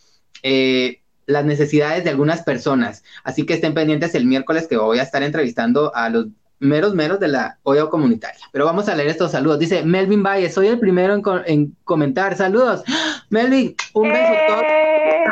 [0.43, 3.03] eh, las necesidades de algunas personas.
[3.25, 6.27] Así que estén pendientes el miércoles que voy a estar entrevistando a los
[6.59, 8.41] meros meros de la olla comunitaria.
[8.53, 9.59] Pero vamos a leer estos saludos.
[9.59, 12.37] Dice Melvin Valle, soy el primero en, comentar.
[12.37, 12.83] Saludos.
[13.31, 14.63] Melvin, un beso.
[14.63, 15.25] ¡Eh!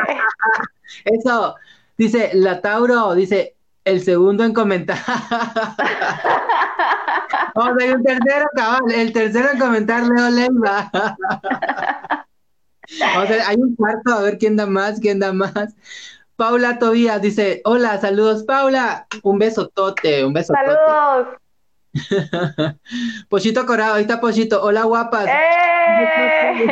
[1.05, 1.55] Eso,
[1.97, 4.97] dice, la Tauro, dice, el segundo en comentar.
[7.55, 10.91] Vamos, hay un tercero, cabal, el tercero en comentar, Leo Leiva.
[12.99, 15.75] Vamos a ver, hay un cuarto, a ver quién da más, quién da más.
[16.35, 21.37] Paula Tobías dice, hola, saludos Paula, un beso tote, un beso Saludos.
[23.29, 25.27] Pochito Corado, ahí está Pochito, hola guapas.
[25.27, 26.71] ¡Eh!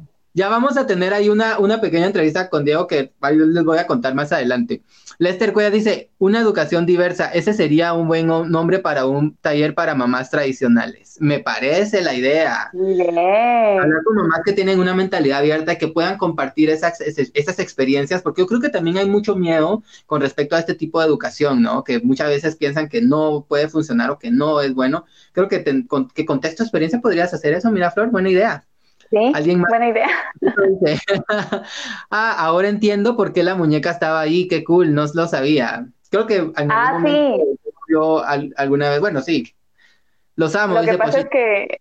[0.36, 3.86] Ya vamos a tener ahí una, una pequeña entrevista con Diego que les voy a
[3.86, 4.82] contar más adelante.
[5.18, 9.94] Lester Cuella dice, una educación diversa, ese sería un buen nombre para un taller para
[9.94, 11.18] mamás tradicionales.
[11.20, 12.76] Me parece la idea.
[13.76, 18.42] Hablar con mamás que tienen una mentalidad abierta, que puedan compartir esas, esas experiencias, porque
[18.42, 21.84] yo creo que también hay mucho miedo con respecto a este tipo de educación, ¿no?
[21.84, 25.04] Que muchas veces piensan que no puede funcionar o que no es bueno.
[25.32, 27.70] Creo que, con, que con texto experiencia podrías hacer eso.
[27.70, 28.66] Mira, Flor, buena idea.
[29.14, 30.08] Sí, buena idea.
[32.10, 35.86] ah, ahora entiendo por qué la muñeca estaba ahí, qué cool, no lo sabía.
[36.10, 37.36] Creo que ah, sí.
[37.88, 38.22] yo
[38.56, 39.54] alguna vez, bueno, sí,
[40.34, 40.74] los amo.
[40.74, 41.78] Lo que pasa es que,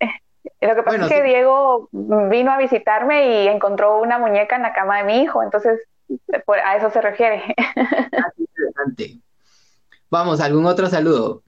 [0.61, 4.73] lo que pasa es que Diego vino a visitarme y encontró una muñeca en la
[4.73, 5.79] cama de mi hijo, entonces
[6.63, 7.43] a eso se refiere.
[7.75, 9.19] Ah, interesante.
[10.09, 11.41] Vamos, ¿algún otro saludo?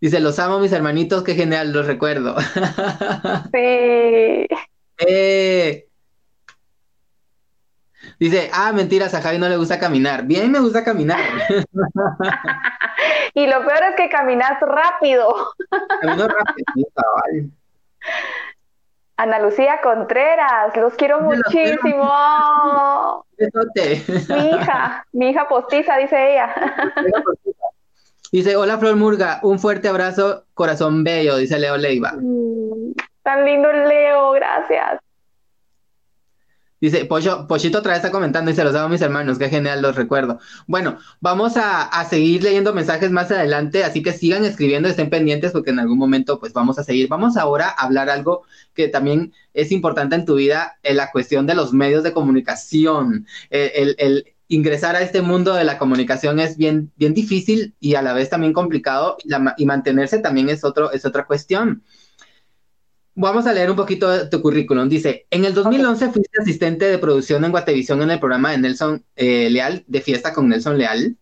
[0.00, 2.36] Dice, los amo mis hermanitos, qué genial, los recuerdo.
[3.52, 4.46] Sí.
[4.98, 5.86] Eh.
[8.18, 10.24] Dice, ah, mentiras, a Javi no le gusta caminar.
[10.24, 11.20] Bien, me gusta caminar.
[13.34, 15.34] y lo peor es que caminas rápido.
[16.00, 17.50] Camino rápido, cabal.
[19.16, 22.10] Ana Lucía Contreras, los quiero muchísimo.
[24.28, 26.54] Mi hija, mi hija postiza, dice ella.
[28.32, 32.12] Dice, hola Flor Murga, un fuerte abrazo, corazón bello, dice Leo Leiva.
[32.16, 32.92] Mm,
[33.24, 35.00] tan lindo Leo, gracias.
[36.80, 39.50] Dice, Pocho, Pochito otra vez está comentando y se los hago a mis hermanos, qué
[39.50, 40.38] genial, los recuerdo.
[40.66, 45.70] Bueno, vamos a, seguir leyendo mensajes más adelante, así que sigan escribiendo, estén pendientes porque
[45.70, 47.08] en algún momento pues vamos a seguir.
[47.08, 51.46] Vamos ahora a hablar algo que también es importante en tu vida, en la cuestión
[51.46, 56.56] de los medios de comunicación, el, el ingresar a este mundo de la comunicación es
[56.56, 59.16] bien, bien difícil y a la vez también complicado
[59.56, 61.84] y, mantenerse también es, otro, es otra cuestión.
[63.14, 64.88] Vamos a leer un poquito de tu currículum.
[64.88, 69.04] Dice, en el 2011 fuiste asistente de producción en Guatevisión en el programa de Nelson
[69.14, 71.16] eh, Leal, de Fiesta con Nelson Leal.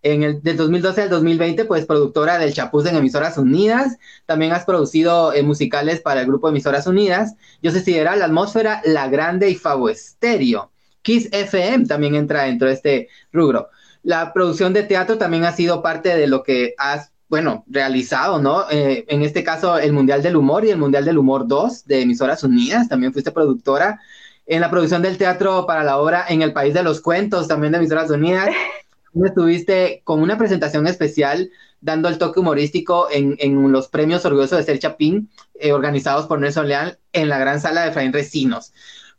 [0.00, 3.98] En el del 2012 al 2020, pues productora del Chapuz en Emisoras Unidas.
[4.24, 7.34] También has producido eh, musicales para el grupo Emisoras Unidas.
[7.62, 10.70] Yo sé si era La Atmósfera, La Grande y Favo Estéreo.
[11.04, 13.68] Kiss FM también entra dentro de este rubro.
[14.02, 18.64] La producción de teatro también ha sido parte de lo que has, bueno, realizado, ¿no?
[18.70, 22.02] Eh, en este caso, el Mundial del Humor y el Mundial del Humor 2 de
[22.02, 24.00] Emisoras Unidas, también fuiste productora.
[24.46, 27.72] En la producción del teatro para la obra En el País de los Cuentos, también
[27.72, 28.50] de Emisoras Unidas.
[29.24, 34.78] Estuviste con una presentación especial dando el toque humorístico en, los premios Orgulloso de Ser
[34.78, 38.72] Chapín, eh, organizados por Nelson Leal en la gran sala de Efraín Recinos.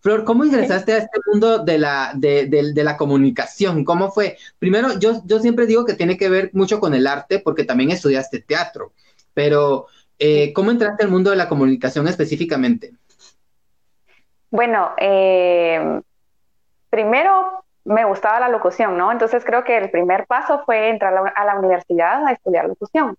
[0.06, 3.84] Flor, ¿cómo ingresaste a este mundo de la, de, la comunicación?
[3.84, 4.38] ¿Cómo fue?
[4.60, 7.90] Primero, yo, yo siempre digo que tiene que ver mucho con el arte porque también
[7.90, 8.94] estudiaste teatro,
[9.34, 9.88] pero
[10.20, 12.94] eh, ¿cómo entraste al mundo de la comunicación específicamente?
[14.52, 16.00] Bueno, eh,
[16.92, 19.12] primero me gustaba la locución, ¿no?
[19.12, 23.18] Entonces creo que el primer paso fue entrar a la universidad a estudiar locución.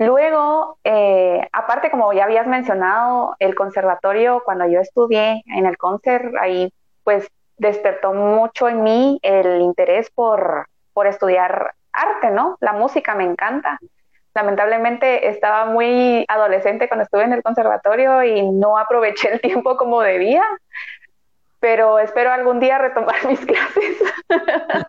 [0.00, 6.34] Luego, eh, aparte, como ya habías mencionado, el conservatorio, cuando yo estudié en el concert,
[6.40, 6.72] ahí
[7.04, 12.56] pues despertó mucho en mí el interés por, por estudiar arte, ¿no?
[12.60, 13.78] La música me encanta.
[14.34, 20.00] Lamentablemente estaba muy adolescente cuando estuve en el conservatorio y no aproveché el tiempo como
[20.00, 20.44] debía,
[21.60, 23.98] pero espero algún día retomar mis clases.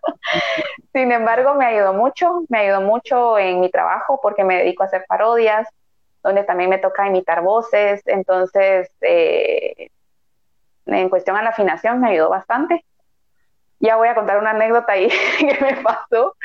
[0.94, 4.88] Sin embargo, me ayudó mucho, me ayudó mucho en mi trabajo porque me dedico a
[4.88, 5.68] hacer parodias,
[6.24, 9.90] donde también me toca imitar voces, entonces, eh,
[10.86, 12.86] en cuestión a la afinación me ayudó bastante.
[13.80, 16.36] Ya voy a contar una anécdota ahí que me pasó.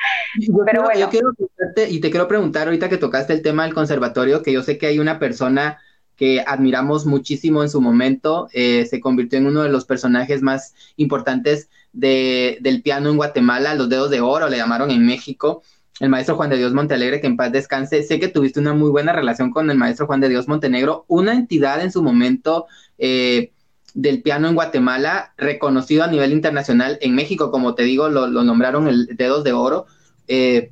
[0.64, 0.98] pero bueno.
[0.98, 1.30] Yo quiero
[1.76, 4.86] y te quiero preguntar ahorita que tocaste el tema del conservatorio, que yo sé que
[4.86, 5.78] hay una persona
[6.16, 10.74] que admiramos muchísimo en su momento, eh, se convirtió en uno de los personajes más
[10.96, 15.62] importantes de, del piano en Guatemala, los dedos de oro le llamaron en México,
[16.00, 18.02] el maestro Juan de Dios Montalegre, que en paz descanse.
[18.02, 21.32] Sé que tuviste una muy buena relación con el maestro Juan de Dios Montenegro, una
[21.32, 22.66] entidad en su momento
[22.98, 23.52] eh,
[23.94, 28.88] del piano en Guatemala, reconocido a nivel internacional en México, como te digo, lo, nombraron
[28.88, 29.86] el Dedos de Oro.
[30.28, 30.70] Eh,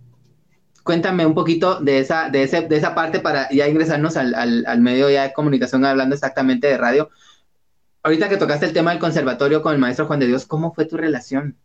[0.85, 4.81] cuéntame un poquito de esa, de ese, de esa parte para ya ingresarnos al, al,
[4.81, 7.11] medio ya de comunicación hablando exactamente de radio.
[8.03, 10.85] Ahorita que tocaste el tema del conservatorio con el maestro Juan de Dios, ¿cómo fue
[10.85, 11.57] tu relación?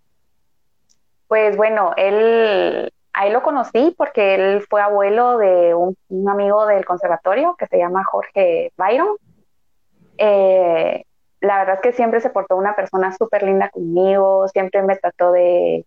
[1.28, 5.96] Pues bueno, él, ahí lo conocí porque él fue abuelo de un,
[6.30, 9.18] amigo del conservatorio que se llama Jorge Byron.
[10.18, 11.04] Eh,
[11.42, 15.34] la verdad es que siempre se portó una persona súper linda conmigo, siempre me trató
[15.34, 15.86] de,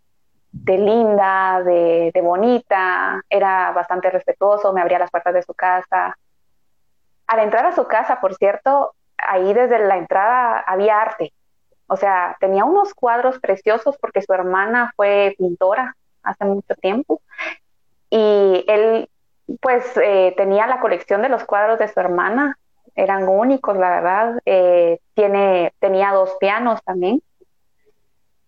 [0.66, 6.16] linda, de, de, bonita, era bastante respetuoso, me abría las puertas de su casa.
[7.26, 11.32] Al entrar a su casa, por cierto, ahí desde la entrada había arte.
[11.86, 17.20] O sea, tenía unos cuadros preciosos porque su hermana fue pintora hace mucho tiempo
[18.10, 19.08] y él
[19.60, 22.58] pues eh, tenía la colección de los cuadros de su hermana,
[22.94, 24.40] eran únicos, la verdad.
[24.44, 27.22] Eh, tiene, tenía dos pianos también.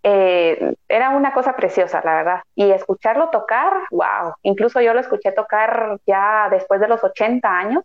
[0.07, 2.43] Eh, era una cosa preciosa, la verdad.
[2.55, 4.35] Y escucharlo tocar, wow.
[4.43, 7.83] Incluso yo lo escuché tocar ya después de los 80 años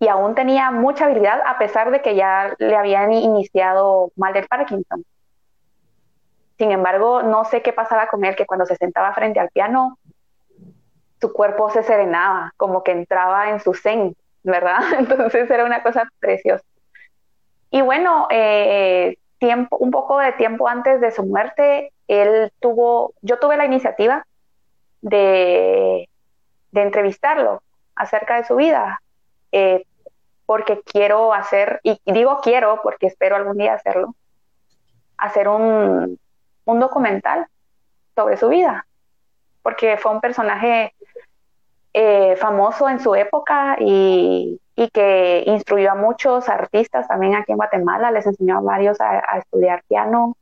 [0.00, 4.48] y aún tenía mucha habilidad a pesar de que ya le habían iniciado mal del
[4.48, 5.04] Parkinson.
[6.58, 9.98] Sin embargo, no sé qué pasaba con él, que cuando se sentaba frente al piano,
[11.20, 14.80] su cuerpo se serenaba, como que entraba en su zen, ¿verdad?
[14.98, 16.64] Entonces era una cosa preciosa.
[17.70, 19.16] Y bueno, eh,
[19.70, 24.26] un poco de tiempo antes de su muerte, él tuvo, yo tuve la iniciativa
[25.00, 26.08] de,
[26.70, 27.62] de entrevistarlo
[27.94, 29.00] acerca de su vida.
[29.52, 29.84] Eh,
[30.46, 34.14] porque quiero hacer, y digo quiero porque espero algún día hacerlo,
[35.16, 36.18] hacer un,
[36.66, 37.46] documental
[38.14, 38.86] sobre su vida,
[39.62, 40.94] porque fue un personaje
[41.94, 44.60] eh, famoso en su época y,
[44.90, 49.38] que instruyó a muchos artistas también aquí en Guatemala, les enseñó a varios a, a
[49.38, 50.36] estudiar piano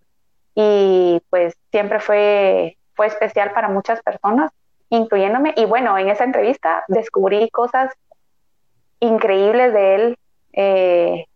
[0.54, 4.50] y pues siempre fue, fue especial para muchas personas,
[4.88, 5.54] incluyéndome.
[5.56, 7.92] Y bueno, en esa entrevista descubrí cosas
[9.00, 10.18] increíbles de él.
[10.52, 11.26] Eh,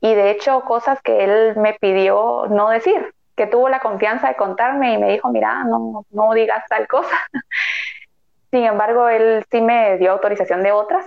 [0.00, 4.36] y de hecho, cosas que él me pidió no decir, que tuvo la confianza de
[4.36, 7.16] contarme y me dijo, mira, no, no digas tal cosa.
[8.50, 11.06] Sin embargo, él sí me dio autorización de otras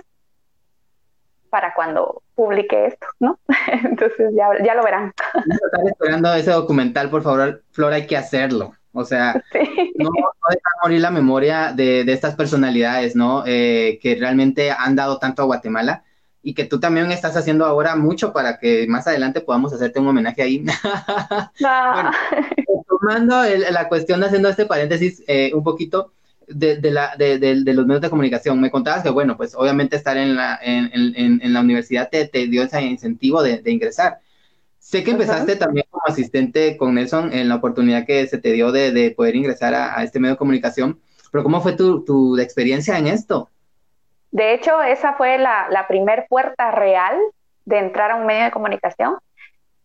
[1.48, 3.38] para cuando publique esto, ¿no?
[3.84, 5.12] Entonces ya, ya lo verán.
[5.34, 8.72] Están esperando ese documental, por favor, Flora, hay que hacerlo.
[8.92, 9.32] O sea,
[9.96, 13.44] no, no dejar morir la memoria de, de estas personalidades, ¿no?
[13.46, 16.04] Eh, que realmente han dado tanto a Guatemala
[16.42, 20.08] y que tú también estás haciendo ahora mucho para que más adelante podamos hacerte un
[20.08, 20.64] homenaje ahí.
[21.60, 22.10] bueno,
[22.88, 26.12] tomando la cuestión, haciendo este paréntesis eh, un poquito
[26.48, 29.96] de, de, la, de, de, los medios de comunicación, me contabas que, bueno, pues obviamente
[29.96, 34.18] estar en la, en, en, en la universidad te, te, dio ese incentivo de, ingresar.
[34.78, 38.72] Sé que empezaste también como asistente con Nelson en la oportunidad que se te dio
[38.72, 43.06] de, poder ingresar a, este medio de comunicación, pero ¿cómo fue tu, tu experiencia en
[43.06, 43.50] esto?
[44.30, 47.16] De hecho, esa fue la, la primer puerta real
[47.64, 49.16] de entrar a un medio de comunicación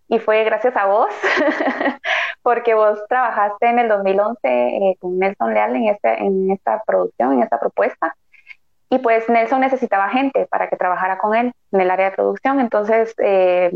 [0.07, 1.09] y fue gracias a vos,
[2.43, 7.33] porque vos trabajaste en el 2011 eh, con Nelson Leal en, este, en esta producción,
[7.33, 8.15] en esta propuesta.
[8.89, 12.59] Y pues Nelson necesitaba gente para que trabajara con él en el área de producción.
[12.59, 13.71] Entonces, eh,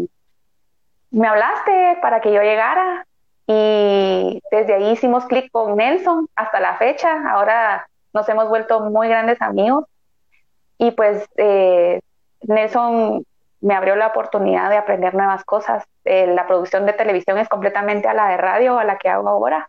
[1.09, 3.07] me hablaste para que yo llegara
[3.47, 7.29] y desde ahí hicimos clic con Nelson hasta la fecha.
[7.31, 9.85] Ahora nos hemos vuelto muy grandes amigos
[10.77, 12.01] y pues eh,
[12.41, 13.25] Nelson
[13.61, 15.85] me abrió la oportunidad de aprender nuevas cosas.
[16.05, 19.27] Eh, la producción de televisión es completamente a la de radio, a la que hago
[19.27, 19.67] ahora.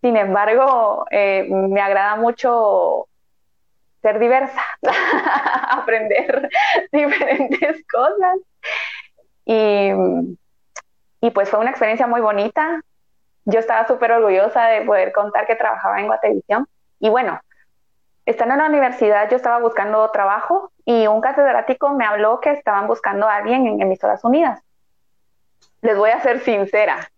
[0.00, 3.08] Sin embargo, eh, me agrada mucho
[4.02, 4.60] ser diversa,
[5.70, 6.48] aprender
[6.92, 8.38] diferentes cosas.
[9.44, 9.92] Y
[11.26, 12.80] y pues fue una experiencia muy bonita.
[13.44, 16.68] Yo estaba súper orgullosa de poder contar que trabajaba en Guatevisión.
[17.00, 17.40] Y bueno,
[18.26, 22.86] estando en la universidad yo estaba buscando trabajo y un catedrático me habló que estaban
[22.86, 24.62] buscando a alguien en Emisoras Unidas.
[25.82, 27.10] Les voy a ser sincera,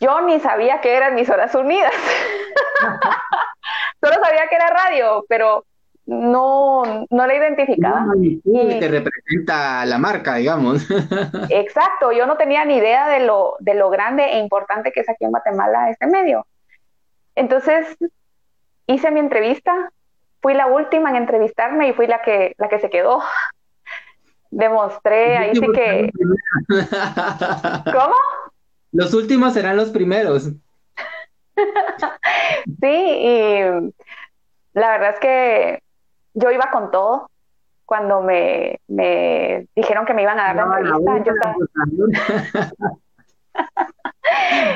[0.00, 1.92] yo ni sabía que era Emisoras Unidas.
[4.02, 5.64] Solo sabía que era radio, pero
[6.06, 8.04] no, no la identificaba.
[8.16, 10.86] y que representa la marca, digamos.
[11.48, 15.08] Exacto, yo no tenía ni idea de lo, de lo grande e importante que es
[15.08, 16.46] aquí en Guatemala este medio.
[17.34, 17.96] Entonces,
[18.86, 19.90] hice mi entrevista,
[20.44, 23.22] fui la última en entrevistarme y fui la que, la que se quedó.
[24.50, 26.10] Demostré, ahí sí que...
[27.86, 28.14] ¿Cómo?
[28.92, 30.50] Los últimos serán los primeros.
[32.82, 33.58] sí, y
[34.74, 35.82] la verdad es que
[36.34, 37.30] yo iba con todo.
[37.86, 41.54] Cuando me, me dijeron que me iban a dar la entrevista, yo estaba...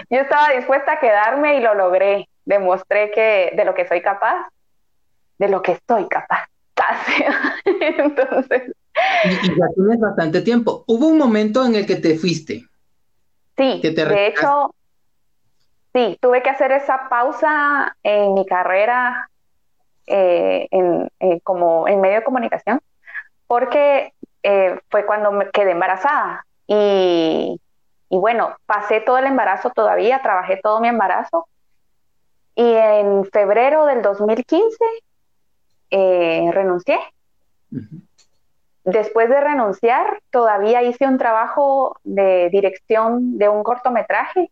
[0.09, 2.27] yo estaba dispuesta a quedarme y lo logré.
[2.47, 4.49] Demostré que de lo que soy capaz,
[5.39, 6.49] de lo que estoy capaz.
[7.65, 8.73] Entonces,
[9.25, 10.85] y, ya tienes bastante tiempo.
[10.87, 12.65] Hubo un momento en el que te fuiste.
[13.57, 14.75] Sí, de hecho,
[15.93, 19.29] sí, tuve que hacer esa pausa en mi carrera
[20.07, 22.81] eh, en, eh, como en medio de comunicación,
[23.47, 24.13] porque
[24.43, 26.45] eh, fue cuando me quedé embarazada.
[26.67, 27.61] Y,
[28.09, 31.49] y bueno, pasé todo el embarazo todavía, trabajé todo mi embarazo.
[32.55, 34.77] Y en febrero del 2015
[35.91, 36.99] renuncié.
[38.85, 44.51] Después de renunciar, todavía hice un trabajo de dirección de un cortometraje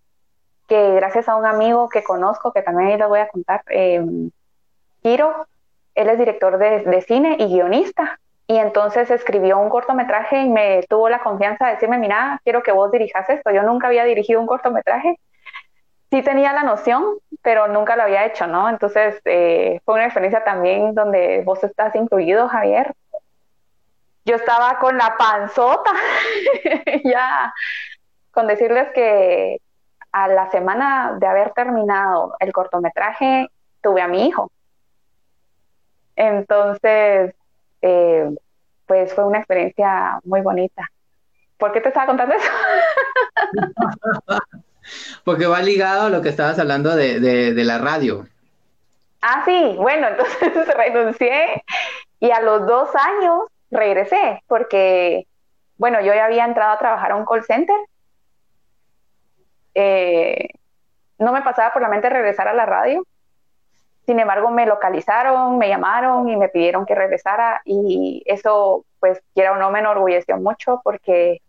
[0.69, 4.05] que gracias a un amigo que conozco, que también les voy a contar, eh,
[5.03, 5.47] Kiro,
[5.95, 8.19] él es director de, cine y guionista.
[8.49, 12.71] Y entonces escribió un cortometraje y me tuvo la confianza de decirme, mira, quiero que
[12.71, 13.51] vos dirijas esto.
[13.51, 15.19] Yo nunca había dirigido un cortometraje.
[16.11, 18.69] Sí tenía la noción, pero nunca lo había hecho, ¿no?
[18.69, 22.95] Entonces eh, fue una experiencia también donde vos estás incluido, Javier,
[24.25, 25.93] yo estaba con la panzota,
[27.05, 27.53] ya,
[28.33, 29.61] con decirles que
[30.13, 33.49] a la semana de haber terminado el cortometraje,
[33.83, 34.51] tuve a mi hijo.
[36.17, 37.35] Entonces,
[37.83, 38.35] eh,
[38.87, 40.89] pues fue una experiencia muy bonita.
[41.59, 42.51] ¿Por qué te estaba contando eso?
[45.25, 48.27] Porque va ligado a lo que estabas hablando de, de la radio.
[49.29, 50.09] Ah, sí, bueno,
[50.43, 51.65] entonces renuncié
[52.21, 55.27] y a los dos años regresé porque,
[55.79, 57.77] bueno, yo ya había entrado a trabajar a un call center.
[59.75, 60.49] Eh,
[61.19, 63.05] no me pasaba por la mente regresar a la radio.
[64.07, 69.53] Sin embargo, me localizaron, me llamaron y me pidieron que regresara y eso, pues, quiera
[69.53, 71.41] o no, me enorgulleció mucho porque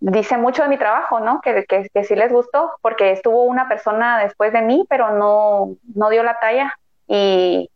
[0.00, 1.40] dice mucho de mi trabajo, ¿no?
[1.40, 5.76] Que, que, que, sí les gustó, porque estuvo una persona después de mí, pero no,
[5.94, 6.74] no dio la talla
[7.08, 7.70] y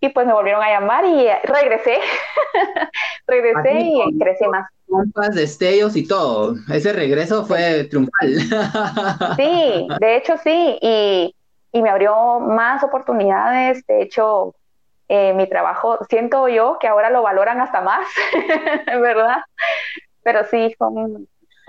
[0.00, 1.98] y pues me volvieron a llamar y regresé.
[3.26, 4.70] regresé y crecí más.
[5.34, 6.54] Destellos y todo.
[6.72, 8.38] Ese regreso fue triunfal.
[9.36, 10.78] sí, de hecho sí.
[10.80, 11.34] Y,
[11.72, 13.84] y, me abrió más oportunidades.
[13.86, 14.54] De hecho,
[15.08, 18.06] eh, mi trabajo, siento yo que ahora lo valoran hasta más,
[18.86, 19.38] ¿verdad?
[20.22, 20.88] Pero sí, fue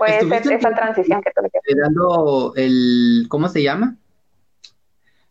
[0.06, 3.96] esa, transición que tuve que dando el, ¿cómo se llama?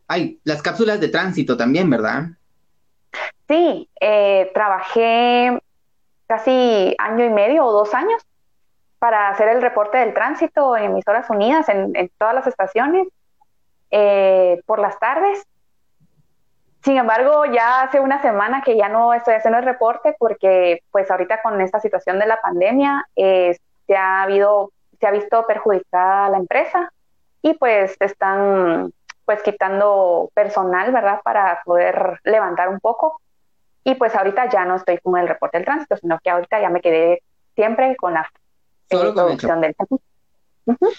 [0.07, 2.29] Ay, las cápsulas de tránsito también, ¿verdad?
[3.47, 5.59] Sí, eh, trabajé
[6.27, 8.21] casi año y medio o dos años
[8.99, 13.07] para hacer el reporte del tránsito en emisoras unidas en, todas las estaciones
[13.91, 15.47] eh, por las tardes.
[16.83, 21.09] Sin embargo, ya hace una semana que ya no estoy haciendo el reporte porque pues
[21.09, 23.57] ahorita con esta situación de la pandemia eh,
[23.89, 26.93] se ha habido, se ha visto perjudicada la empresa
[27.41, 28.93] y pues están
[29.25, 31.21] pues quitando personal, ¿verdad?
[31.23, 33.19] Para poder levantar un poco.
[33.83, 36.69] Y pues ahorita ya no estoy con el reporte del tránsito, sino que ahorita ya
[36.69, 37.23] me quedé
[37.55, 38.29] siempre con la
[38.89, 39.75] producción del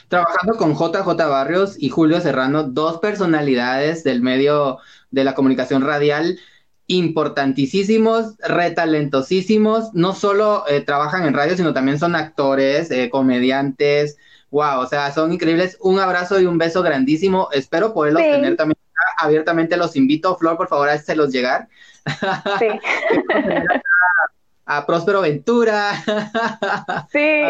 [0.09, 4.79] Trabajando con JJ Barrios y Julio Serrano, dos personalidades del medio
[5.13, 6.41] de la comunicación radial
[6.91, 14.19] importantísimos, retalentosísimos, no solo eh, trabajan en radio, sino también son actores, eh, comediantes,
[14.51, 15.79] wow, o sea, son increíbles.
[15.81, 17.49] Un abrazo y un beso grandísimo.
[17.53, 18.77] Espero poderlos tener también
[19.19, 19.77] abiertamente.
[19.77, 21.69] Los invito, Flor, por favor, a los llegar.
[22.59, 22.67] Sí.
[24.67, 25.93] a, Próspero Ventura.
[27.13, 27.43] sí.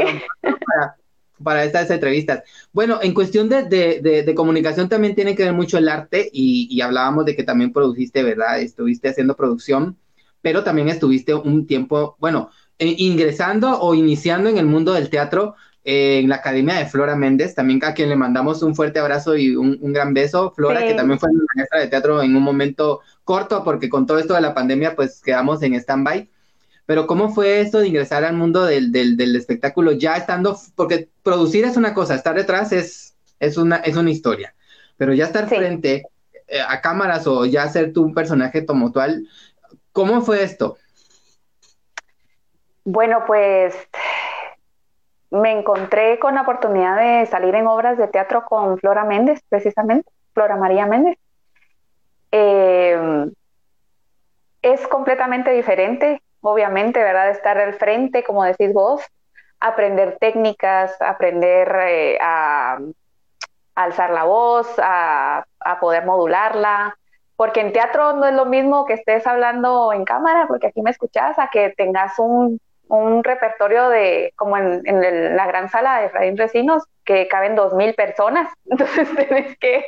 [1.42, 2.42] Para, estas entrevistas.
[2.72, 7.36] Bueno, en cuestión de, comunicación también tiene que ver mucho el arte y, hablábamos de
[7.36, 8.60] que también produciste, ¿verdad?
[8.60, 9.96] Estuviste haciendo producción,
[10.42, 15.54] pero también estuviste un tiempo, bueno, eh, ingresando o iniciando en el mundo del teatro
[15.82, 19.56] en la Academia de Flora Méndez, también a quien le mandamos un fuerte abrazo y
[19.56, 20.52] un, gran beso.
[20.54, 24.34] Flora, que también fue maestra de teatro en un momento corto, porque con todo esto
[24.34, 26.28] de la pandemia, pues quedamos en stand-by.
[26.90, 31.64] Pero ¿cómo fue esto de ingresar al mundo del, del, espectáculo ya estando, porque producir
[31.64, 34.56] es una cosa, estar detrás es, es, una, es una historia,
[34.96, 36.02] pero ya estar frente
[36.48, 39.28] eh, a cámaras o ya ser tú un personaje tomotual,
[39.92, 40.78] ¿cómo fue esto?
[42.84, 43.72] Bueno, pues
[45.30, 50.10] me encontré con la oportunidad de salir en obras de teatro con Flora Méndez, precisamente,
[50.34, 51.16] Flora María Méndez.
[52.32, 53.30] Eh,
[54.62, 57.30] es completamente diferente, obviamente, ¿verdad?
[57.30, 59.02] Estar al frente, como decís vos,
[59.60, 62.78] aprender técnicas, aprender eh, a,
[63.74, 65.44] alzar la voz, a,
[65.80, 66.96] poder modularla,
[67.36, 70.90] porque en teatro no es lo mismo que estés hablando en cámara, porque aquí me
[70.90, 72.60] escuchas, a que tengas un
[73.24, 78.52] repertorio de, como en, la gran sala de Efraín Recinos, que caben dos mil personas,
[78.66, 79.08] entonces
[79.58, 79.84] que,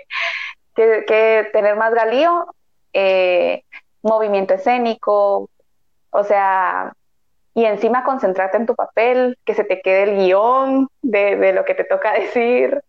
[0.75, 2.47] que, tener más galío,
[2.93, 3.65] eh,
[4.03, 5.49] movimiento escénico,
[6.13, 6.93] o sea,
[7.55, 11.75] y encima concentrarte en tu papel, que se te quede el guion de, lo que
[11.75, 12.83] te toca decir,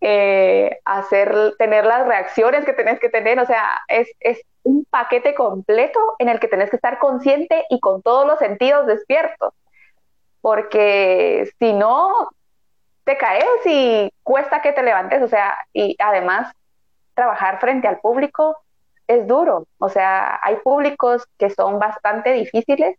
[0.00, 5.34] eh, hacer, tener las reacciones que tenés que tener, o sea, es, es un paquete
[5.34, 9.54] completo en el que tenés que estar consciente y con todos los sentidos despiertos,
[10.40, 12.30] porque si no,
[13.04, 16.52] te caes y cuesta que te levantes, o sea, y además
[17.14, 18.61] trabajar frente al público
[19.14, 22.96] es duro, o sea, hay públicos que son bastante difíciles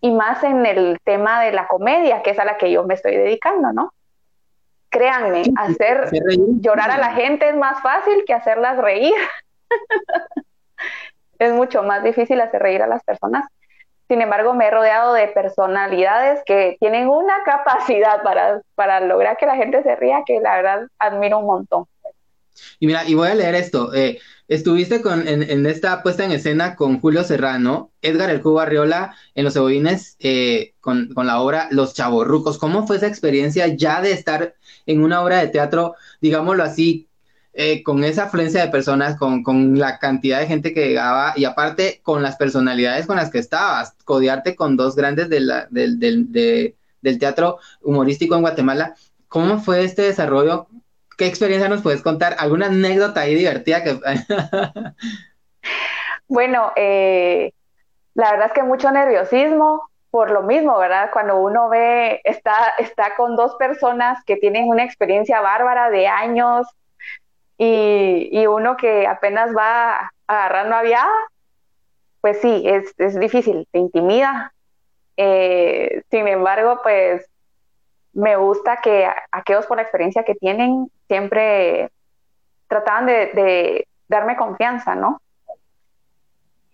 [0.00, 2.94] y más en el tema de la comedia, que es a la que yo me
[2.94, 3.92] estoy dedicando, ¿no?
[4.90, 6.10] Créanme, hacer
[6.60, 9.14] llorar a la gente es más fácil que hacerlas reír.
[11.38, 13.46] es mucho más difícil hacer reír a las personas.
[14.06, 19.46] Sin embargo, me he rodeado de personalidades que tienen una capacidad para, para lograr que
[19.46, 21.86] la gente se ría que la verdad admiro un montón.
[22.78, 23.94] Y mira, y voy a leer esto.
[23.94, 29.14] Eh, estuviste con, en, esta puesta en escena con Julio Serrano, Edgar El Cubo Arriola
[29.34, 32.58] en Los Cebollines eh, con, la obra Los Chavorrucos.
[32.58, 34.54] ¿Cómo fue esa experiencia ya de estar
[34.86, 37.08] en una obra de teatro, digámoslo así,
[37.54, 41.44] eh, con esa afluencia de personas, con, con, la cantidad de gente que llegaba y
[41.44, 46.00] aparte con las personalidades con las que estabas, codearte con dos grandes de la, del,
[46.00, 48.94] del teatro humorístico en Guatemala?
[49.28, 50.68] ¿Cómo fue este desarrollo?
[51.16, 52.36] ¿Qué experiencia nos puedes contar?
[52.38, 53.98] ¿Alguna anécdota ahí divertida que...
[56.28, 57.52] bueno, eh,
[58.14, 61.10] la verdad es que mucho nerviosismo por lo mismo, ¿verdad?
[61.12, 66.68] Cuando uno ve, está, está con dos personas que tienen una experiencia bárbara de años
[67.58, 71.12] y, uno que apenas va agarrando aviada,
[72.20, 74.52] pues sí, es, es difícil, te intimida.
[75.16, 77.28] Eh, sin embargo, pues
[78.12, 81.90] me gusta que aquellos por la experiencia que tienen siempre
[82.68, 85.20] trataban de, darme confianza, ¿no?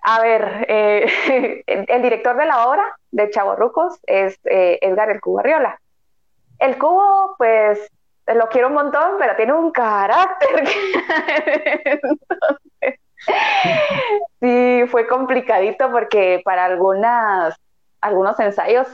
[0.03, 5.41] A ver, eh, el, director de la obra de Chavorrucos es eh, Edgar El Cubo
[5.41, 5.79] Arriola.
[6.59, 7.91] El Cubo, pues,
[8.27, 10.65] lo quiero un montón, pero tiene un carácter.
[14.41, 17.55] sí, fue complicadito porque para algunas,
[18.01, 18.89] algunos ensayos,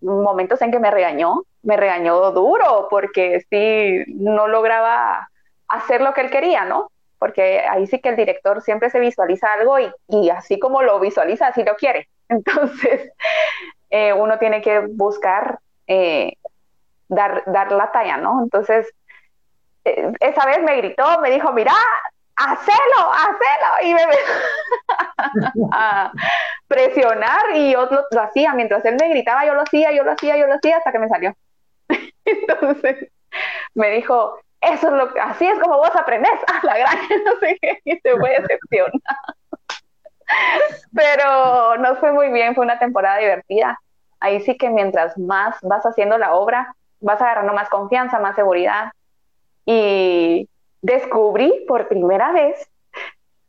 [0.00, 5.28] momentos en que me regañó, me regañó duro porque sí, no lograba
[5.66, 6.92] hacer lo que él quería, ¿no?
[7.18, 11.48] Porque ahí sí que el director siempre se visualiza algo y, así como lo visualiza,
[11.48, 12.08] así lo quiere.
[12.28, 13.10] Entonces,
[13.90, 15.58] eh, uno tiene que buscar
[15.88, 16.34] eh,
[17.08, 18.42] dar, dar la talla, ¿no?
[18.44, 18.86] Entonces,
[19.84, 21.72] eh, esa vez me gritó, me dijo, mira,
[22.36, 24.02] hacelo, hacelo, y me
[25.72, 26.12] a
[26.68, 30.36] presionar y yo lo, hacía, mientras él me gritaba, yo lo hacía, yo lo hacía,
[30.36, 31.34] yo lo hacía, hasta que me salió.
[32.26, 33.10] Entonces
[33.74, 37.38] me dijo, eso es lo que, así es como vos aprendes, a la gran, no
[37.40, 39.00] sé qué, y se fue decepcionado.
[40.94, 43.78] Pero nos fue muy bien, fue una temporada divertida.
[44.18, 48.92] Ahí sí que mientras más vas haciendo la obra, vas agarrando más confianza, más seguridad.
[49.64, 50.48] Y
[50.82, 52.68] descubrí por primera vez,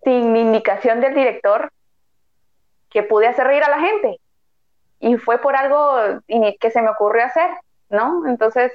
[0.03, 1.71] sin indicación del director,
[2.89, 4.19] que pude hacer reír a la gente.
[4.99, 7.49] Y fue por algo que se me ocurrió hacer.
[7.89, 8.27] ¿No?
[8.27, 8.71] Entonces,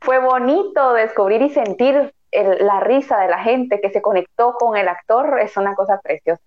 [0.00, 4.88] fue bonito descubrir y sentir la risa de la gente que se conectó con el
[4.88, 6.42] actor, es una cosa preciosa.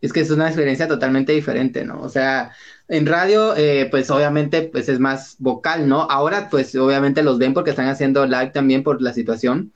[0.00, 2.00] Es que es una experiencia totalmente diferente, ¿no?
[2.02, 2.52] O sea,
[2.88, 6.02] en radio, eh, pues obviamente, pues es más vocal, ¿no?
[6.02, 9.72] Ahora, pues obviamente los ven porque están haciendo live también por la situación,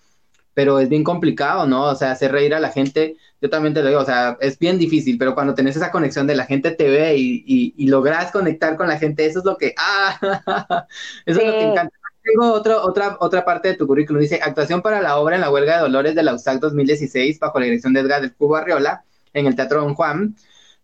[0.55, 1.85] pero es bien complicado, ¿no?
[1.85, 4.59] O sea, hacer reír a la gente, yo también te lo digo, o sea, es
[4.59, 8.31] bien difícil, pero cuando tenés esa conexión de la gente te ve y, y, logras
[8.31, 10.87] conectar con la gente, eso es lo que, ah,
[11.27, 11.95] eso es lo que encanta.
[12.23, 15.51] Tengo otro, otra, otra parte de tu currículum, dice, actuación para la obra en la
[15.51, 19.05] huelga de Dolores de la USAC 2016, bajo la dirección de Edgar del Cubo Arriola,
[19.35, 20.35] en el Teatro Don Juan.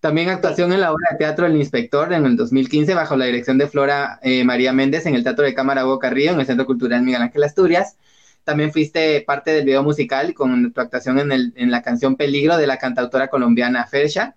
[0.00, 3.58] También actuación en la obra de teatro El Inspector en el 2015, bajo la dirección
[3.58, 6.66] de Flora eh, María Méndez, en el Teatro de Cámara Hugo Carrillo, en el Centro
[6.66, 7.96] Cultural Miguel Ángel Asturias.
[8.44, 12.56] También fuiste parte del video musical con tu actuación en, el, en la canción Peligro
[12.56, 14.36] de la cantautora colombiana Fersha.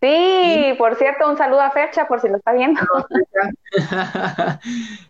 [0.00, 2.80] Sí, por cierto, un saludo a Fecha por si lo está viendo.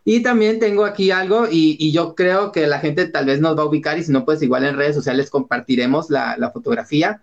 [0.05, 3.63] y también tengo aquí algo y, yo creo que la gente tal vez nos va
[3.63, 7.21] a ubicar y si no, pues igual en redes sociales compartiremos la, fotografía,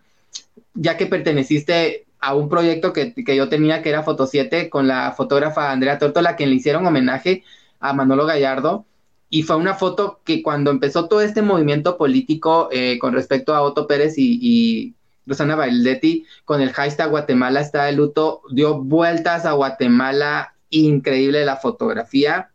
[0.75, 4.87] ya que perteneciste a un proyecto que, que, yo tenía que era Foto 7 con
[4.87, 7.43] la fotógrafa Andrea Tortola, quien le hicieron homenaje
[7.81, 8.85] a Manolo Gallardo
[9.29, 13.61] y fue una foto que cuando empezó todo este movimiento político eh, con respecto a
[13.61, 14.93] Otto Pérez y,
[15.25, 21.57] Rosana Bailetti, con el hashtag Guatemala está de luto, dio vueltas a Guatemala, increíble la
[21.57, 22.51] fotografía.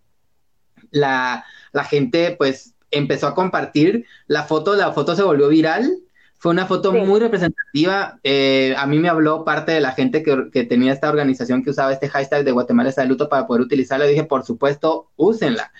[0.91, 5.99] La, la gente pues empezó a compartir la foto, la foto se volvió viral,
[6.39, 8.19] Fue una foto muy representativa.
[8.25, 11.93] Eh, a mí me habló parte de la gente que, tenía esta organización que usaba
[11.93, 14.07] este hashtag de Guatemala está de luto para poder utilizarla.
[14.07, 15.73] dije, por supuesto, úsenla.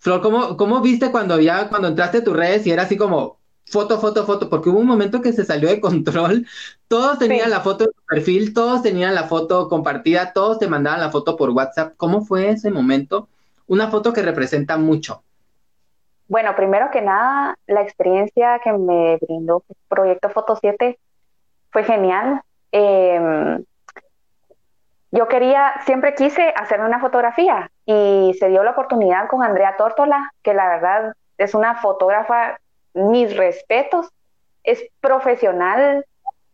[0.00, 3.38] Flor, ¿cómo, ¿cómo viste cuando ya, cuando entraste a tus redes y era así como
[3.66, 4.48] foto, foto, foto?
[4.48, 6.46] Porque hubo un momento que se salió de control.
[6.88, 11.00] Todos tenían la foto de tu perfil, todos tenían la foto compartida, todos te mandaban
[11.00, 11.94] la foto por WhatsApp.
[11.96, 13.28] ¿Cómo fue ese momento?
[13.68, 15.22] Una foto que representa mucho.
[16.26, 20.98] Bueno, primero que nada, la experiencia que me brindó Proyecto Foto 7
[21.70, 22.40] fue genial.
[22.72, 23.64] Em,
[25.10, 30.32] yo quería, siempre quise hacerme una fotografía y se dio la oportunidad con Andrea Tórtola,
[30.42, 32.58] que la verdad es una fotógrafa,
[32.94, 34.08] mis respetos,
[34.62, 36.04] es profesional,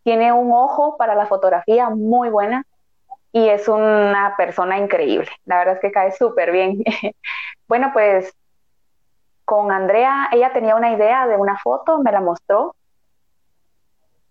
[0.03, 2.63] tiene un ojo para la fotografía muy buena
[3.31, 5.29] y es una persona increíble.
[5.45, 6.83] La verdad es que cae súper bien.
[7.67, 8.33] bueno, pues
[9.45, 12.75] con Andrea, ella tenía una idea de una foto, me la mostró.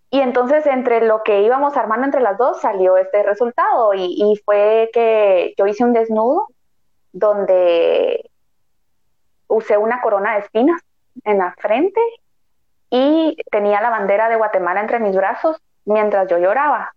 [0.09, 4.89] Y entonces entre lo que íbamos armando entre las dos salió este resultado y, fue
[4.93, 6.47] que yo hice un desnudo
[7.11, 8.29] donde
[9.47, 10.81] usé una corona de espinas
[11.23, 11.99] en la frente
[12.89, 16.93] y tenía la bandera de Guatemala entre mis brazos mientras yo lloraba.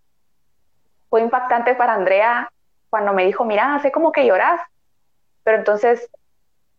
[1.09, 2.51] Fue impactante para Andrea
[2.91, 4.61] cuando me dijo, mira, sé como que lloras.
[5.43, 6.09] Pero entonces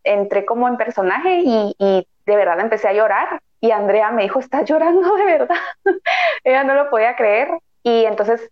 [0.04, 3.40] entré como en personaje y, de verdad empecé a llorar.
[3.62, 5.56] Y Andrea me dijo, ¿estás llorando de verdad?
[6.44, 7.48] Ella no lo podía creer.
[7.84, 8.50] Y entonces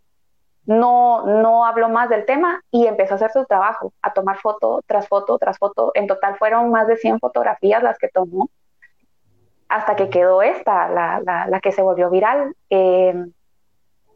[0.66, 4.82] no, no habló más del tema y empezó a hacer su trabajo, a tomar foto
[4.86, 5.90] tras foto tras foto.
[5.94, 8.50] En total fueron más de 100 fotografías las que tomó,
[9.68, 12.54] hasta que quedó esta, la, la, que se volvió viral.
[12.70, 13.26] Eh,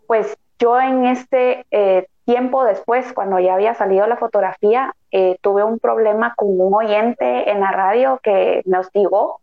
[0.07, 5.65] pues yo en este eh, tiempo después, cuando ya había salido la fotografía, eh, tuve
[5.65, 9.41] un problema con un oyente en la radio que me hostigó,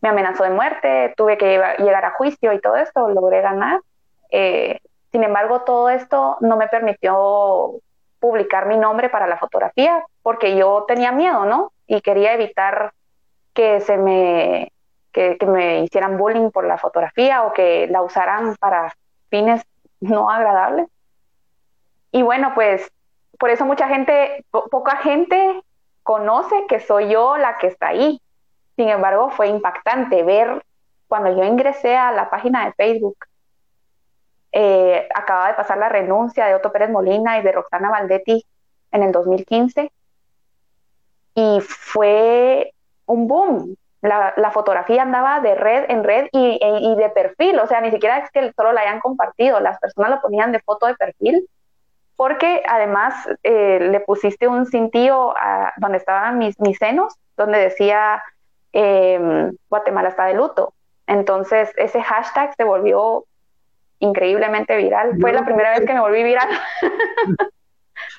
[0.00, 3.80] me amenazó de muerte, tuve que llegar a juicio y todo esto, logré ganar.
[4.30, 4.80] Eh,
[5.12, 7.72] sin embargo, todo esto no me permitió
[8.18, 11.72] publicar mi nombre para la fotografía porque yo tenía miedo, ¿no?
[11.86, 12.92] Y quería evitar
[13.54, 14.72] que se me
[15.12, 18.94] que, que me hicieran bullying por la fotografía o que la usaran para
[19.28, 19.62] fines
[20.00, 20.88] no agradables.
[22.12, 22.90] Y bueno, pues
[23.38, 25.62] por eso mucha gente, poca gente
[26.02, 28.20] conoce que soy yo la que está ahí.
[28.80, 30.64] Sin embargo, fue impactante ver
[31.06, 33.18] cuando yo ingresé a la página de Facebook.
[34.52, 38.42] Eh, acaba de pasar la renuncia de Otto Pérez Molina y de Roxana Valdetti
[38.90, 39.92] en el 2015
[41.34, 42.72] y fue
[43.04, 43.76] un boom.
[44.00, 48.16] La, fotografía andaba de red en red y, y, de perfil, o sea, ni siquiera
[48.16, 51.46] es que solo la hayan compartido, las personas lo ponían de foto de perfil
[52.16, 55.34] porque además eh, le pusiste un cintillo
[55.76, 58.22] donde estaban mis, mis senos, donde decía
[58.72, 60.74] em, Guatemala está de luto.
[61.06, 63.24] Entonces ese hashtag se volvió
[63.98, 65.18] increíblemente viral.
[65.20, 66.48] Fue la primera vez que me volví viral.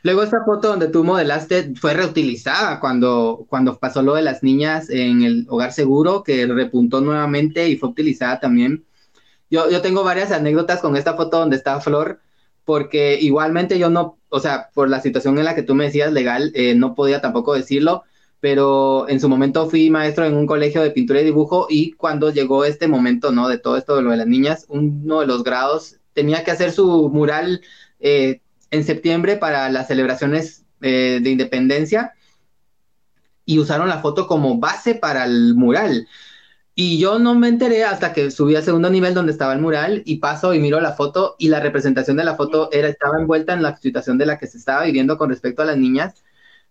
[0.04, 4.90] Luego esta foto donde tú modelaste fue reutilizada cuando, cuando pasó lo de las niñas
[4.90, 8.86] en el hogar seguro, que repuntó nuevamente y fue utilizada también.
[9.50, 12.20] Yo, yo tengo varias anécdotas con esta foto donde está Flor
[12.66, 16.12] porque igualmente yo no, o sea, por la situación en la que tú me decías
[16.12, 18.04] legal, eh, no podía tampoco decirlo,
[18.42, 22.32] pero en su momento fui maestro en un colegio de pintura y dibujo y cuando
[22.32, 23.48] llegó este momento, ¿no?
[23.48, 26.72] De todo esto de lo de las niñas, uno de los grados tenía que hacer
[26.72, 27.62] su mural
[28.00, 32.14] eh, en septiembre para las celebraciones eh, de independencia
[33.46, 36.08] y usaron la foto como base para el mural.
[36.74, 40.02] Y yo no me enteré hasta que subí al segundo nivel donde estaba el mural
[40.06, 43.54] y paso y miro la foto y la representación de la foto era, estaba envuelta
[43.54, 46.24] en la situación de la que se estaba viviendo con respecto a las niñas.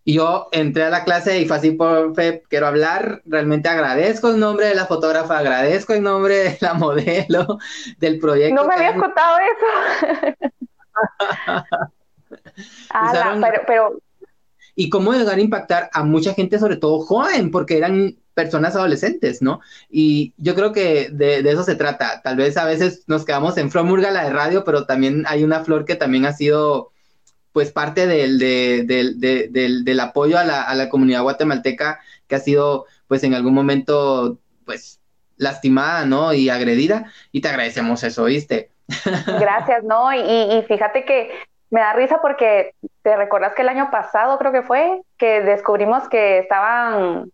[0.04, 4.30] Y yo entré a la clase y fue así, por fe, quiero hablar, realmente agradezco
[4.30, 7.58] el nombre de la fotógrafa, agradezco el nombre de la modelo
[7.98, 8.62] del proyecto.
[8.62, 10.36] No me habías contado eso.
[13.42, 13.98] pero, pero...
[14.74, 19.42] Y cómo llegar a impactar a mucha gente, sobre todo joven, porque eran personas adolescentes,
[19.42, 19.60] ¿no?
[19.90, 22.22] Y yo creo que de, eso se trata.
[22.22, 25.64] Tal vez a veces nos quedamos en Flor Murgala de radio, pero también hay una
[25.64, 26.92] flor que también ha sido
[27.52, 33.24] pues parte del, del, apoyo a la, a la, comunidad guatemalteca que ha sido pues
[33.24, 35.00] en algún momento pues
[35.36, 36.32] lastimada, ¿no?
[36.32, 37.10] Y agredida.
[37.32, 38.70] Y te agradecemos eso, ¿viste?
[39.26, 40.12] Gracias, ¿no?
[40.12, 41.30] Y, y fíjate que
[41.70, 46.08] me da risa porque te recuerdas que el año pasado creo que fue que descubrimos
[46.08, 47.30] que estaban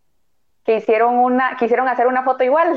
[0.67, 2.75] que hicieron una, quisieron hacer una foto igual.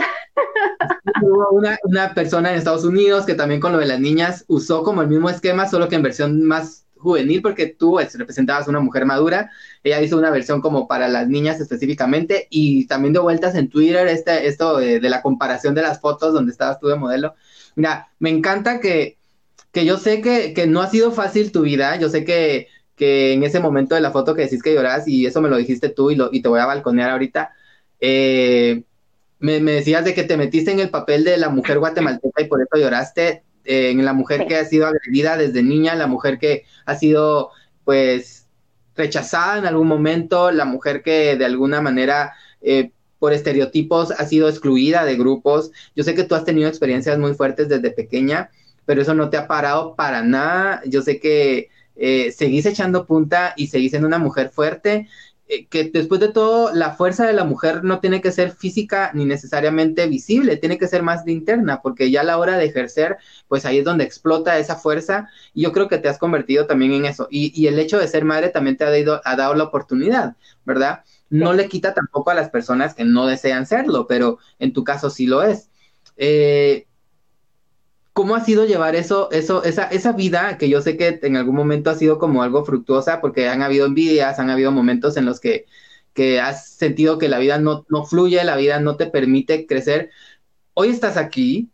[1.24, 5.02] Hubo una, persona en Estados Unidos que también con lo de las niñas usó como
[5.02, 9.06] el mismo esquema, solo que en versión más juvenil porque tú pues, representabas una mujer
[9.06, 9.52] madura.
[9.84, 14.08] Ella hizo una versión como para las niñas específicamente y también de vueltas en Twitter
[14.08, 17.36] este, esto de, la comparación de las fotos donde estabas tú de modelo.
[17.76, 19.18] Mira, me encanta que,
[19.72, 23.34] que yo sé que, que no ha sido fácil tu vida, yo sé que, que
[23.34, 25.90] en ese momento de la foto que decís que lloras y eso me lo dijiste
[25.90, 27.54] tú y, lo, y te voy a balconear ahorita,
[28.00, 28.84] eh,
[29.40, 32.62] me, decías de que te metiste en el papel de la mujer guatemalteca y por
[32.62, 36.66] eso lloraste, eh, en la mujer que ha sido agredida desde niña, la mujer que
[36.86, 37.52] ha sido,
[37.84, 38.48] pues,
[38.96, 44.50] rechazada en algún momento, la mujer que de alguna manera, eh, por estereotipos, ha sido
[44.50, 45.72] excluida de grupos.
[45.96, 48.50] Yo sé que tú has tenido experiencias muy fuertes desde pequeña,
[48.86, 50.82] pero eso no te ha parado para nada.
[50.86, 55.08] Yo sé que eh, seguís echando punta y seguís siendo una mujer fuerte
[55.70, 59.26] que después de todo, la fuerza de la mujer no tiene que ser física ni
[59.26, 63.18] necesariamente visible, tiene que ser más de interna, porque ya a la hora de ejercer,
[63.48, 65.30] pues ahí es donde explota esa fuerza.
[65.56, 67.28] Y yo creo que te has convertido también en eso.
[67.32, 70.36] Y, el hecho de ser madre también te ha, ha dado la oportunidad,
[70.66, 71.04] ¿verdad?
[71.30, 75.10] No le quita tampoco a las personas que no desean serlo, pero en tu caso
[75.10, 75.70] sí lo es.
[76.18, 76.86] Eh,
[78.20, 81.56] ¿Cómo ha sido llevar eso, eso, esa, esa vida que yo sé que en algún
[81.56, 85.40] momento ha sido como algo fructuosa porque han habido envidias, han habido momentos en los
[85.40, 85.68] que,
[86.14, 90.10] que has sentido que la vida no, no fluye, la vida no te permite crecer.
[90.74, 91.70] Hoy estás aquí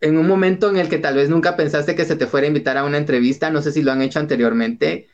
[0.00, 2.48] en un momento en el que tal vez nunca pensaste que se te fuera a
[2.48, 5.06] invitar a una entrevista, no sé si lo han hecho anteriormente,